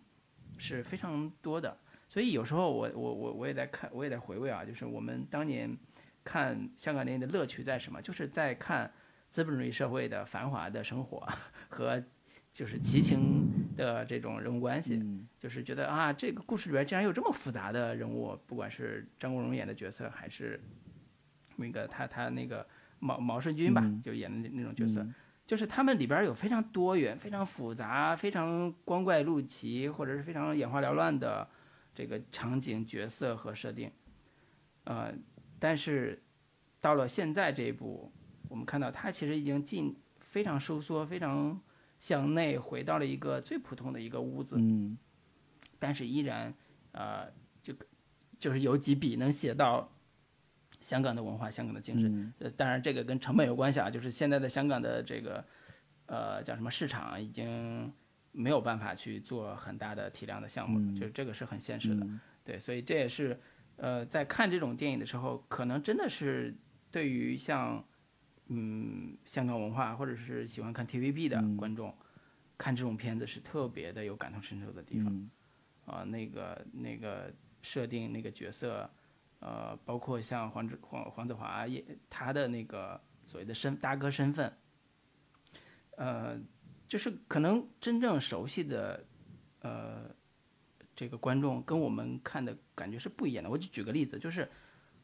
[0.59, 1.75] 是非常多的。
[2.11, 5.75] 所以有时候我我我我也在看，我也在回味啊，就是我们当年
[6.23, 8.03] 看香港电影的乐趣在什么？
[8.03, 8.93] 就是在看
[9.31, 11.27] 资本主义社会的繁华的生活
[11.71, 12.05] 和
[12.59, 14.97] 就是齐情的这种人物关系。
[14.97, 20.61] 嗯就是觉得啊，这个故事里边竟然有这么复杂的人物，不管是张国荣演的角色，还是
[21.55, 22.67] 那个他他那个
[22.99, 25.15] 毛毛舜筠吧，嗯就演的那那种角色，嗯
[25.47, 31.49] 就是他们里边有非常多元、非常复杂、非常光怪陆离，或者是非常眼花缭乱的
[31.95, 33.89] 这个场景、角色和设定。
[34.83, 35.15] 呃，
[35.61, 36.21] 但是
[36.81, 38.11] 到了现在这一步，
[38.49, 41.61] 我们看到它其实已经进非常收缩、非常
[41.99, 44.57] 向内，回到了一个最普通的一个屋子。
[44.59, 44.97] 嗯
[45.81, 46.53] 但是依然，
[46.91, 47.31] 呃，
[47.63, 47.73] 就
[48.37, 49.89] 就是有几笔能写到
[50.81, 52.13] 香港的文化、香港的精神。
[52.13, 55.45] 嗯呃，当然这个跟成本有关系啊，就是现在的香港的这个
[56.07, 57.93] 呃叫什么市场已经
[58.33, 62.05] 没有办法去做很大的体量的项目了，嗯就是这个是很现实的。
[62.05, 63.39] 嗯对，所以这也是
[63.77, 66.57] 呃在看这种电影的时候，可能真的是
[66.91, 67.85] 对于像
[68.49, 71.95] 嗯香港文化或者是喜欢看 TVB 的嗯观众，
[72.59, 75.07] 看这种片子是特别的有感同身受的地方。
[75.15, 75.31] 嗯
[75.87, 77.33] 啊、那个那个
[77.63, 78.91] 设定那个角色，
[79.41, 84.53] 呃，包括像黄子黄黄子华也他的那个所谓的身大哥身份，
[85.97, 86.39] 呃，
[86.87, 89.03] 就是可能真正熟悉的
[89.61, 90.15] 呃
[90.95, 93.49] 这个观众跟我们看的感觉是不一样的。
[93.49, 94.47] 我就举个例子，就是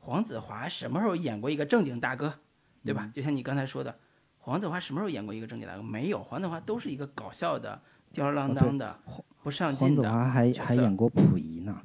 [0.00, 2.38] 黄子华什么时候演过一个正经大哥，
[2.84, 3.10] 对吧？
[3.14, 3.98] 就像你刚才说的，
[4.38, 5.82] 黄子华什么时候演过一个正经大哥？
[5.82, 7.80] 没有，黄子华都是一个搞笑的、
[8.12, 8.98] 吊儿郎当的、
[9.42, 10.02] 不上进的。
[10.02, 11.80] 子华还还演过溥仪呢。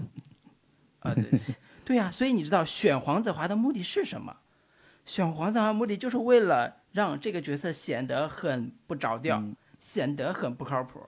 [1.00, 1.24] 啊，对
[1.84, 4.34] 对呀、所以你知道选黄子华的目的是什么？
[5.04, 9.44] 选黄子华目的就是为了让这个角色显得很不着调，
[9.78, 10.98] 显得很不靠谱。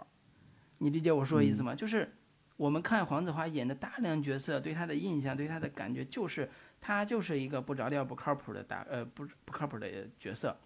[0.79, 1.75] 你理解我说的意思吗？
[1.75, 2.15] 就是
[2.59, 6.51] 我们看黄子华演的大量角色，对他的印象，对他的感觉，就是
[6.87, 10.57] 他就是一个不着调、不靠谱的打呃不不靠谱的角色。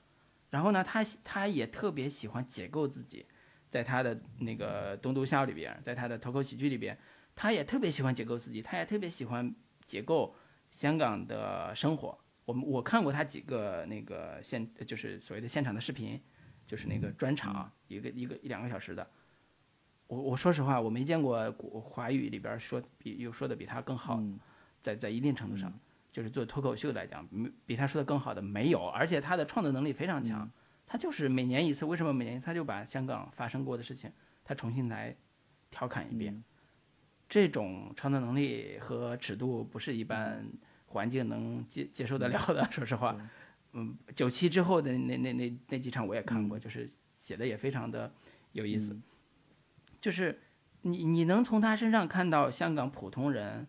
[0.50, 3.24] 然后呢，他他也特别喜欢解构自己，
[3.70, 6.94] 在他的那个《东都笑》里边，在他的脱口喜剧里边，
[7.34, 9.50] 他也特别喜欢解构自己，他也特别喜欢
[9.86, 10.34] 解构
[10.70, 12.18] 香港的生活。
[12.44, 16.20] 我们我看过他几个那个现就是所谓的现场的视频，
[16.66, 19.08] 就是那个专场，一个一个一两个小时的。
[20.06, 24.22] 我我说实话，我没见过国华语里边说比有说的比他更好，
[24.82, 25.72] 在在一定程度上，
[26.12, 27.26] 就是做脱口秀来讲，
[27.64, 30.50] 比他说的更好的没有，而且他的创作能力非常强。
[30.86, 34.10] 他就是每年一次，为什么每年他就把香港发生过的事情，
[34.44, 35.14] 他重新来
[35.70, 36.42] 调侃一遍。
[37.28, 40.44] 这种创作能力和尺度不是一般
[40.86, 42.68] 环境能接接受得了的。
[42.72, 43.16] 说实话，
[43.72, 48.12] 嗯，九七之后的那那那那几场我也看过，就是写的也非常的
[48.50, 48.98] 有意思。
[50.00, 50.40] 就是
[50.82, 53.64] 你你能从他身上看到香港普通人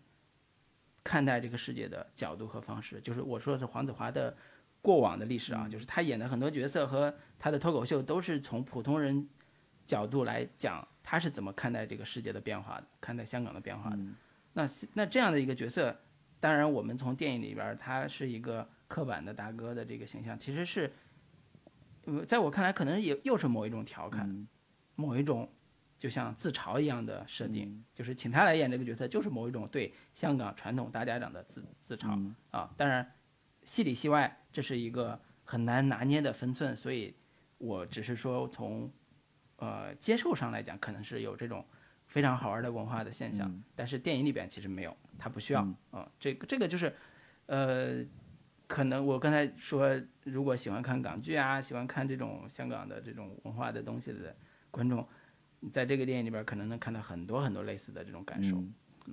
[1.04, 3.00] 看待这个世界的角度和方式。
[3.02, 4.36] 就是我说的是黄子华的
[4.82, 9.28] 过往的历史啊，就是他演的很多角色和他的脱口秀都是从普通人
[9.86, 14.00] 角度来讲他是怎么看待这个世界的变化的，看待香港的变化的。
[14.54, 15.96] 那那这样的一个角色，
[16.40, 20.92] 当然我们从电影里边他是一个刻板的大哥的这个形象，其实是，
[22.28, 24.48] 在我看来可能也又是某一种调侃，
[24.96, 25.52] 某一种。
[26.02, 32.74] 就像自嘲一样的设定，就是请他来演这个角色，就是某一种对香港传统大家长的自自嘲啊。
[32.76, 33.08] 当然，
[33.62, 37.14] 戏里戏外这是一个很难拿捏的分寸，所以
[37.60, 38.92] 我只是说从
[39.58, 41.64] 呃接受上来讲，可能是有这种
[42.08, 43.62] 非常好玩的文化的现象。
[43.76, 46.12] 但是电影里边其实没有，他不需要啊。
[46.20, 46.92] 这个这个就是
[47.46, 48.04] 呃，
[48.66, 54.36] 可能我刚才说，如果喜欢看港剧啊，喜欢看这种香港的这种文化的东西的
[54.72, 55.08] 观众。
[55.70, 58.64] 在这个电影里边，可能能看到很多很多类似的这种感受。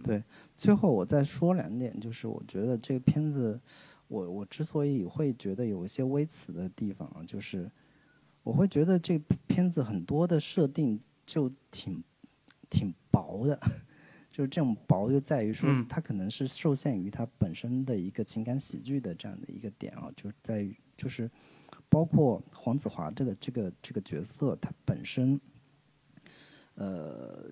[0.03, 0.23] 对，
[0.57, 3.59] 最后我再说两点，就是我觉得这个片子，
[4.07, 7.71] 我我之所以会觉得有一些微词的地方啊，就是
[8.43, 12.03] 我会觉得这片子很多的设定就挺
[12.71, 13.59] 挺薄的，
[14.31, 21.31] 就是这种薄就在于说，它可能是受限于它本身的一个情感喜剧的这样的一个点啊，就在于就是
[21.89, 25.41] 包括黄子华这个这个这个角色，他本身。
[26.79, 27.51] 呃，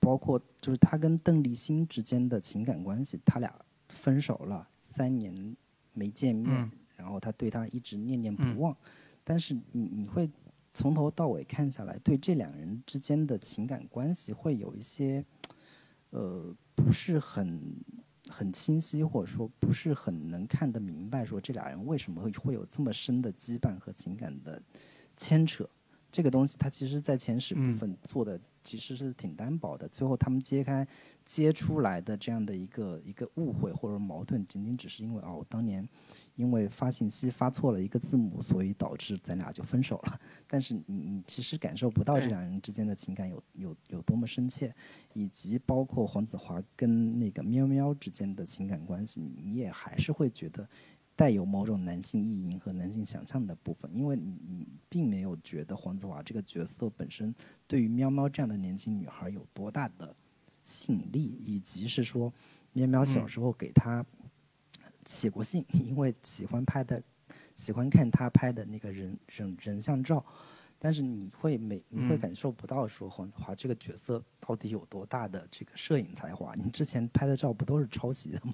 [0.00, 3.54] 包括就是他跟邓丽欣之间的情感关系，他俩
[3.88, 5.56] 分手了三年
[5.92, 8.76] 没见面，然后他对他一直念念不忘，
[9.22, 10.28] 但是你你会
[10.72, 15.24] 从头到尾看下来，对这两人之间的情感关系会有一些
[16.10, 17.60] 呃不是很
[18.28, 24.60] 很清晰，或者说不是很能看得明白，说这俩人为什么会会有这么深的羁绊和情感的
[25.16, 25.64] 牵扯。
[26.10, 29.86] 这个东西，它其实，在前史部分做的其实是挺单薄的。
[29.88, 30.86] 最后他们揭开、
[31.24, 35.86] 揭出来的这样的一个一个误会或者矛盾，仅仅只是因为哦，当年
[36.34, 40.18] 因为发信息发错了一个字母，所以导致咱俩就分手了。
[40.48, 44.74] 但是你你其实感受不到这两人之间的情感有有有多么深切，
[45.12, 50.66] 以及包括黄子华跟那个喵喵之间的情感关系，你也还是会觉得。
[51.16, 57.34] 带有某种男性意淫和男性想象的部分，因为你你并没有觉得黄子华这个角色本身
[57.66, 60.14] 对于喵喵这样的年轻女孩有多大的
[60.62, 62.32] 吸引力，以及是说
[62.72, 64.04] 喵喵小时候给他
[65.04, 67.00] 写过信， 因为喜欢拍的
[67.54, 70.24] 喜欢看他拍的那个人人人像照，
[70.80, 78.52] 但是你会没你会感受不到说黄子华这个角色到底有多大的这个摄影才华，你之前拍的照不都是抄袭的吗？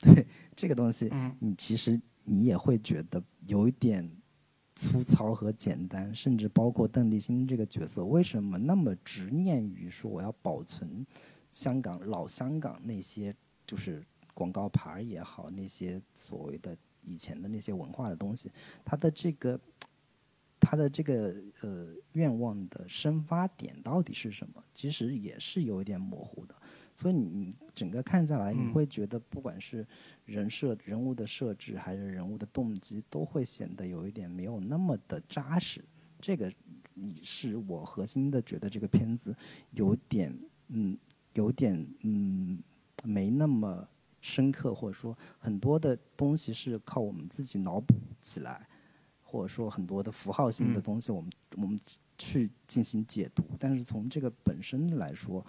[0.00, 0.26] 对
[0.56, 4.08] 这个东西，你其实你也会觉得有一点
[4.74, 11.04] 粗糙和简单，甚至包括邓丽欣这个角色，为什么那么执念于说我要保存
[11.50, 13.34] 香港老香港那些
[13.66, 14.04] 就是
[14.34, 18.50] 广告牌也好，那些所谓的以前的那些文化的东西，
[18.84, 19.58] 他的这个
[20.60, 24.62] 他的这个呃愿望的生发点到底是什么？
[24.74, 26.54] 其实也是有一点模糊的。
[26.94, 29.86] 所以你你整个看下来，你会觉得不管是
[30.24, 35.84] 人设、人物的设置，还是人物的动机，都会显得有一点没有那么的扎实。
[36.20, 36.52] 这个
[36.94, 39.32] 你是我核心的觉得这个片子
[39.70, 40.36] 有点
[40.68, 40.98] 嗯，
[41.34, 42.60] 有点嗯，
[43.04, 43.88] 没那么
[44.20, 48.68] 深刻，或者说很多的东西是靠我们自己脑补起来，
[49.30, 51.78] 或者说很多的符号性的东西，我们我们
[52.16, 53.44] 去进行解读。
[53.58, 55.44] 但是从这个本身来说，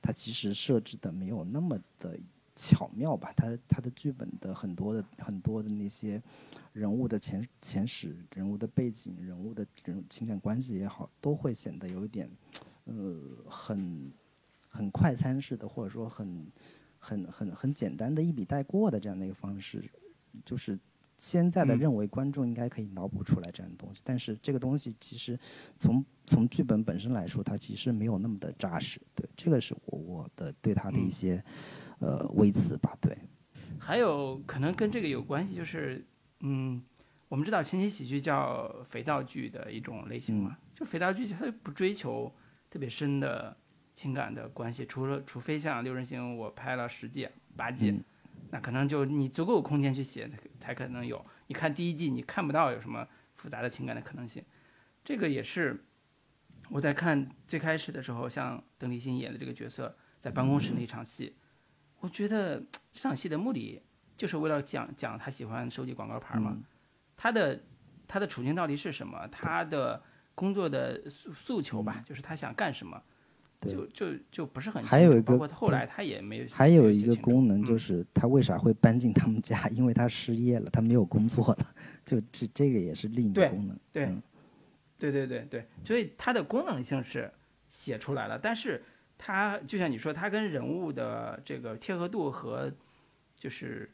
[0.00, 2.16] 它其实设置的没有那么的
[2.54, 3.32] 巧妙吧？
[3.36, 6.22] 它它的剧本的很多的很多的那些
[6.72, 12.30] 人物的前前史、人物的背景、人物的这种情感关系也好，都会显得有一点
[12.84, 14.12] 呃，很
[14.68, 16.46] 很快餐式的，或者说很
[17.00, 19.82] 很很很简单的一笔带过的这样的一个方式，
[20.44, 20.78] 就是
[21.24, 25.38] 现在的嗯认为观众应该可以脑补出来这样的东西，但是这个东西其实
[25.78, 29.00] 从从剧本本身来说，它其实没有那么的扎实。
[29.14, 31.44] 对，这个是我我的对它的一嗯些、
[31.98, 32.94] 呃微词吧。
[33.00, 33.16] 对，
[33.78, 36.04] 还有可能跟这个有关系，就是
[36.40, 36.82] 嗯，
[37.28, 42.30] 我们知道情景喜剧叫肥皂剧的一种类型嘛，就肥皂剧它不追求
[42.68, 43.56] 特别深的
[43.94, 47.26] 情感的关系，除了除非像六人行我拍了十季
[47.56, 48.04] 八季，嗯
[48.54, 51.26] 那可能就你足够有空间去写才才可能有。
[51.48, 53.04] 你看第一季你看不到有什么
[53.34, 54.44] 复杂的情感的可能性，
[55.02, 55.84] 这个也是
[56.70, 61.34] 我在看最开始的时候，像邓丽欣演的这个角色在办公室那场戏，
[61.98, 62.60] 我觉得
[62.92, 63.82] 这场戏的目的
[64.16, 66.56] 就是为了讲讲他喜欢收集广告牌嘛，
[67.16, 67.60] 他的
[68.06, 70.00] 他的处境到底是什么，他的
[70.36, 73.13] 工作的诉诉求吧，就是他想干什么，对
[73.66, 74.94] 就就就不是很清楚。
[74.94, 79.68] 还有一个包括后来他也没有，还有一个功能就嗯是他为啥会搬进他们家？
[79.70, 81.74] 因为他失业了，他没有工作了，
[82.04, 83.78] 就这这个也是另一个功能。
[83.92, 84.22] 对嗯
[84.96, 87.30] 对对对对，所以它的功能性是
[87.68, 88.82] 写出来了，但是
[89.18, 92.72] 它就像你说，它跟人物的这个贴合度和
[93.36, 93.90] 就是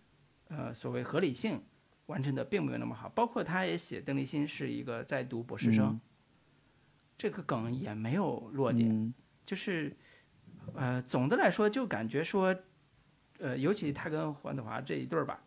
[0.48, 1.60] 呃所谓合理性
[2.06, 3.08] 完成的并没有那么好。
[3.08, 6.00] 包括他也写邓丽欣是一个在读博士生，嗯
[7.18, 9.12] 这个梗也没有落点，嗯
[9.46, 9.96] 就是
[10.74, 12.54] 呃总的来说就感觉说，
[13.38, 15.42] 呃尤其他跟黄子华这一对儿吧，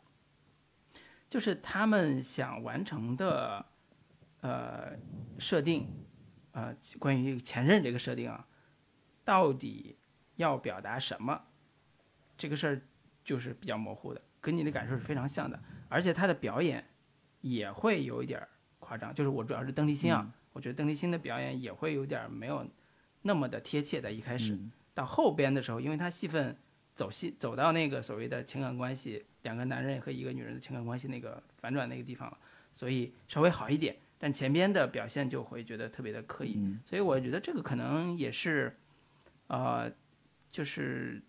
[1.29, 3.65] 就是他们想完成的
[4.41, 4.93] 呃
[5.39, 5.87] 设定，
[6.51, 8.47] 呃关于前任这个设定啊，
[9.23, 9.97] 到底
[10.35, 11.41] 要表达什么，
[12.37, 12.81] 这个事儿
[13.23, 16.83] 就是比较模糊的，跟你的感受是非常像的，而且他的表演
[17.41, 18.49] 也会有一点儿
[18.79, 22.67] 夸张，就是我主要是邓丽欣啊，我觉得邓丽欣的表演也会有点儿没有
[23.23, 24.57] 那么的贴切，在一开始，
[24.93, 26.55] 到后边的时候，因为他戏份
[26.95, 32.37] 走戏走到那个所谓的情感关系，两个男人和一个女人的情感关系那个反转那个地方了，
[32.71, 33.97] 所以稍微好一点。
[34.19, 38.77] 但前边的表现就会觉得特别的刻意，所以我觉得这个可能也是，
[39.47, 39.91] 呃，
[40.49, 41.21] 就是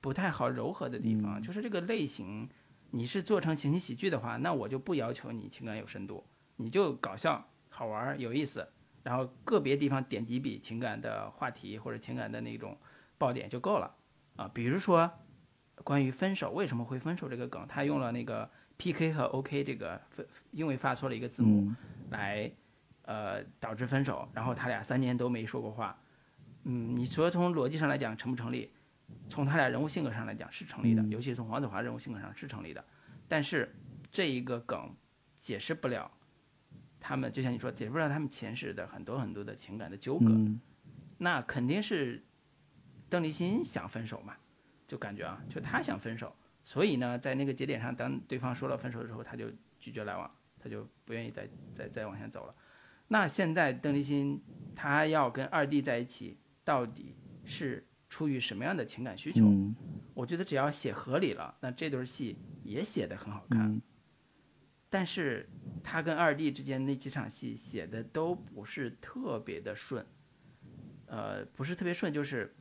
[0.00, 1.40] 不太好柔和的地方。
[1.40, 2.48] 就是这个类型，
[2.90, 6.24] 你是做成情景喜剧的话，那我就不要求你情感有深度，
[6.56, 8.66] 你就搞笑、好玩、有意思，
[9.08, 12.76] 然后个别地方点几笔情感的话题或者情感的那种
[13.16, 13.94] 爆点就够了
[14.36, 14.50] 啊。
[14.52, 15.10] 比如说
[15.82, 21.72] 关于分手为什么会分手这个梗，他用了那个 PK 和 OK 这个分，因为发错了一个字母。
[22.10, 22.50] 来，
[23.02, 25.98] 呃，导致分手，然后他俩三年都没说过话，
[26.64, 28.70] 嗯，你说从逻辑上来讲成不成立？
[29.28, 32.84] 从他俩人物性格上来讲是成立的，尤其是从黄子华人物性格上是成立的，
[33.26, 33.74] 但是
[34.10, 34.94] 这一个梗
[35.34, 36.10] 解释不了
[37.00, 40.60] 他们，就像你说，解释不了他们前世的很多很多的情感的纠葛，嗯
[41.18, 42.24] 那肯定是
[43.08, 44.36] 邓丽欣想分手嘛，
[44.86, 52.54] 就感觉啊，就她想分手，所以呢，在那个节点上，当对方说了分手的时候，他就拒绝来往，他就不愿意再再再往前走了。
[53.08, 54.40] 那现在邓丽欣
[54.74, 59.44] 她要跟二弟在一起，到底是出于什么样的情感需求？
[59.44, 59.74] 嗯
[60.14, 63.72] 我觉得只要写合理了，那这对戏也写得很好看。
[63.72, 63.80] 嗯
[64.90, 65.48] 但是
[65.82, 70.04] 他跟二弟之间那几场戏写的都不是特别的顺，
[71.06, 72.54] 呃，不是特别顺，就是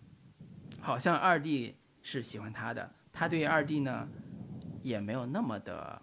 [0.80, 4.08] 好像二弟是喜欢他的，他对二弟呢
[4.82, 6.02] 也没有那么的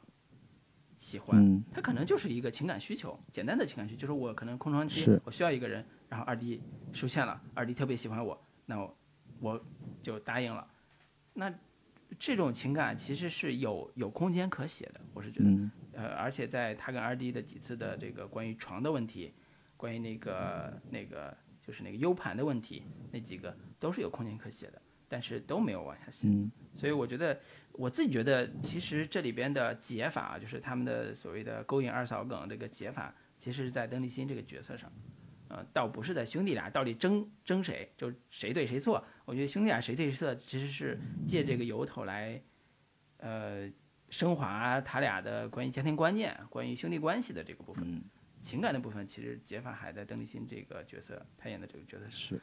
[0.97, 8.97] 喜欢，嗯他可能就是一个情感需求，简单的情感需求，就是我可能空窗期我需要一个人，然后二弟出现了，二弟特别喜欢我，那我
[9.41, 9.65] 我
[10.03, 10.67] 就答应了。
[11.35, 11.53] 那
[12.19, 15.47] 这种情感其实是有有空间可写的，我是觉得。
[15.49, 19.33] 嗯呃，而且在他跟二弟的几次的这个关于床的问题，
[19.77, 22.83] 关于那个那个就是那个 U 盘的问题，
[23.13, 26.27] 那几个都是有空间可写的，但是都没有往下写。
[26.27, 34.93] 嗯所以我觉得我自己觉得，其实这里边的解法，就是他们的所谓的勾引二嫂梗这个解法，其实是在邓丽欣这个角色上，
[35.47, 39.05] 呃，倒不是在兄弟俩到底争争谁，就谁对谁错。
[39.25, 42.41] 我觉得兄弟俩谁对谁错，其实是借这个由头来，
[43.19, 43.71] 呃，
[44.11, 47.85] 升华他俩的关于家庭观念、关于兄弟关系的这个部分。
[47.87, 48.03] 嗯
[48.45, 52.05] 情感的部分，其实杰法还在邓丽欣这个角色，他演的这个角色。
[52.11, 52.39] 是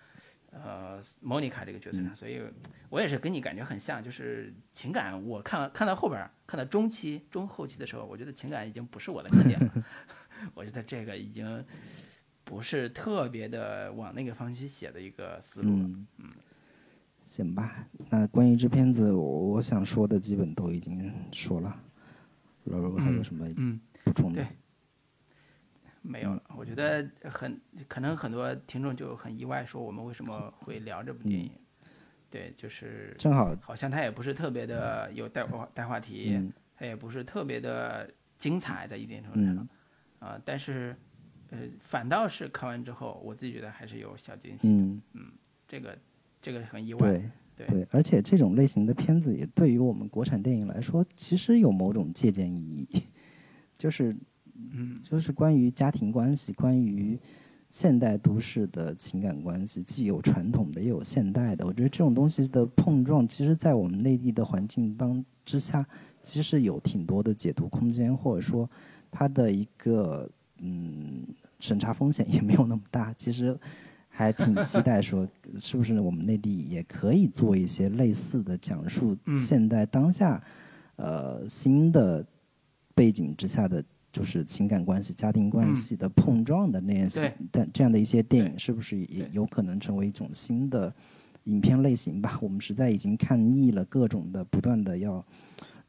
[0.49, 2.41] 呃莫妮卡这个角色上，所以
[2.89, 9.85] 我也是跟你感觉很像，就是情感，我看看到后边儿，看到中期、中后期的时候，我觉得情感已经不是我的特点了，
[10.55, 11.63] 我觉得这个已经
[12.43, 15.83] 不是特别的往那个方向去写的一个思路了。
[16.17, 16.33] 嗯，
[17.21, 17.87] 行吧。
[18.09, 21.81] 那关于这片子，我我想说的基本都已经说了。
[22.65, 24.43] 老罗还有什么嗯，补充的？
[24.43, 24.47] 对
[26.01, 26.43] 没有了。
[26.55, 31.51] 我觉得很可能很多听众就很意外，说我们为什么会聊这部电影？
[32.29, 39.55] 对，就是正好好像它也不是特别的有带话带话题，嗯它也不是特别的精彩，在一定程度上，
[40.19, 40.95] 嗯啊、但是
[41.49, 44.83] 呃，反倒是看完之后，我自己觉得还是有小惊喜的，
[45.13, 45.31] 嗯，
[45.67, 45.97] 这个
[46.41, 53.03] 这个很意外，对对对，而且这种类型的片子也对于我们国产电影来说，其实有某种借鉴意义，
[53.77, 54.15] 就是
[54.55, 57.19] 嗯就是关于家庭关系，关于
[57.69, 61.65] 现代都市的情感关系，既有传统的，也有现代的。
[61.65, 65.87] 我觉得这种东西的碰撞，其实在我们内地的环境当之下，
[66.21, 68.69] 其实有挺多的解读空间，或者说
[69.09, 71.23] 它的一个嗯
[71.59, 73.13] 审查风险也没有那么大。
[73.13, 73.57] 其实
[74.11, 75.27] 还挺期待说，
[75.57, 80.39] 是不是我们内地也可以做一些类似的讲述嗯现代当下，
[80.97, 82.23] 呃新的
[82.93, 83.83] 背景之下的。
[84.13, 90.93] 就是情感关系、家庭关系的碰撞的那些对，但这样的一些电影，是不是也有可能成为一种新的
[91.45, 92.37] 影片类型吧？
[92.41, 95.25] 我们实在已经看腻了各种的不断的要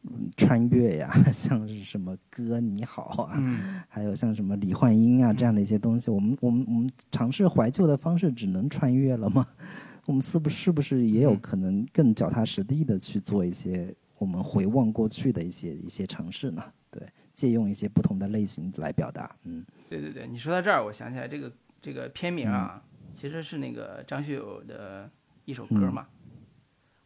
[0.04, 9.46] 嗯穿越呀， 像是什么歌你好啊，嗯，还有像什么李焕英啊这样的一些东西，我们我们我们尝试怀旧的方式，只能穿越了吗？
[10.06, 16.62] 我们是不是不是也有嗯可能更脚踏实地的去做一些我们回望过去的一些一些尝试呢？
[16.90, 17.00] 对，
[17.34, 22.82] 借用一些不同的类型来表达，嗯对对对，你说到这儿，我想起来这个这个片名啊，
[23.14, 25.08] 其实是那个张学友的
[25.44, 26.06] 一首歌嘛。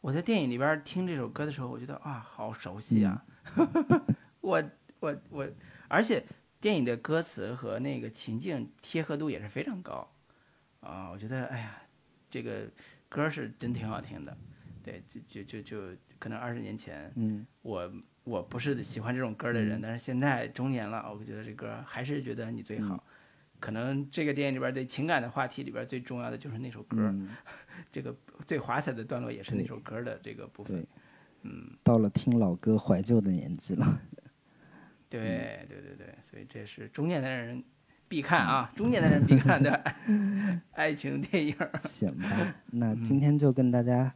[0.06, 3.24] 我在电影里边听这首歌的时候，我觉得啊，好熟悉啊！
[4.40, 4.62] 我
[5.00, 5.48] 我我，
[5.88, 6.24] 而且
[6.60, 10.08] 电影的歌词和那个情境贴合度也是非常高
[10.78, 11.10] 啊。
[11.10, 11.82] 我觉得，哎呀，
[12.30, 12.70] 这个
[13.08, 14.36] 歌是真挺好听的。
[14.80, 17.92] 对，就就就就可能二十年前，嗯我
[18.22, 23.02] 我不是喜欢这种歌的人，但是现在中年了，我觉得这歌还是觉得你最好。
[23.60, 27.28] 可能这个电影里边对情感的话题里边最重要的就是那首歌，嗯，
[27.90, 28.14] 这个
[28.46, 30.86] 最华彩的段落也是那首歌的这个部分。
[31.42, 34.00] 嗯，到了听老歌怀旧的年纪了。
[35.08, 37.62] 对对对对，所以这是中年男人
[38.08, 39.72] 必看啊，中年男人必看的
[40.72, 41.56] 爱情电影。
[41.78, 44.12] 行吧，那今天就跟大家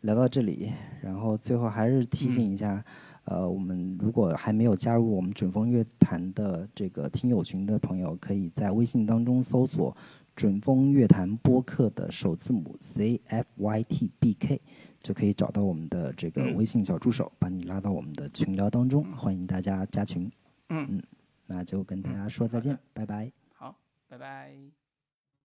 [0.00, 0.72] 聊到这里，
[1.02, 2.82] 然后最后还是提醒一下，
[3.24, 9.96] 呃，我们如果还没有加入我们准风乐坛的这个听友群的朋友，可以在微信当中搜索
[10.34, 14.60] “准风乐坛播客”的首字母 Z F Y T B K，
[15.00, 20.30] 就可以找到我们的这个微信小助手，把你拉到我们的群聊当中，欢迎大家加群。
[20.70, 21.00] 嗯
[21.46, 23.30] 那就跟大家说再见，拜拜。
[23.52, 23.76] 好，
[24.08, 24.81] 拜拜。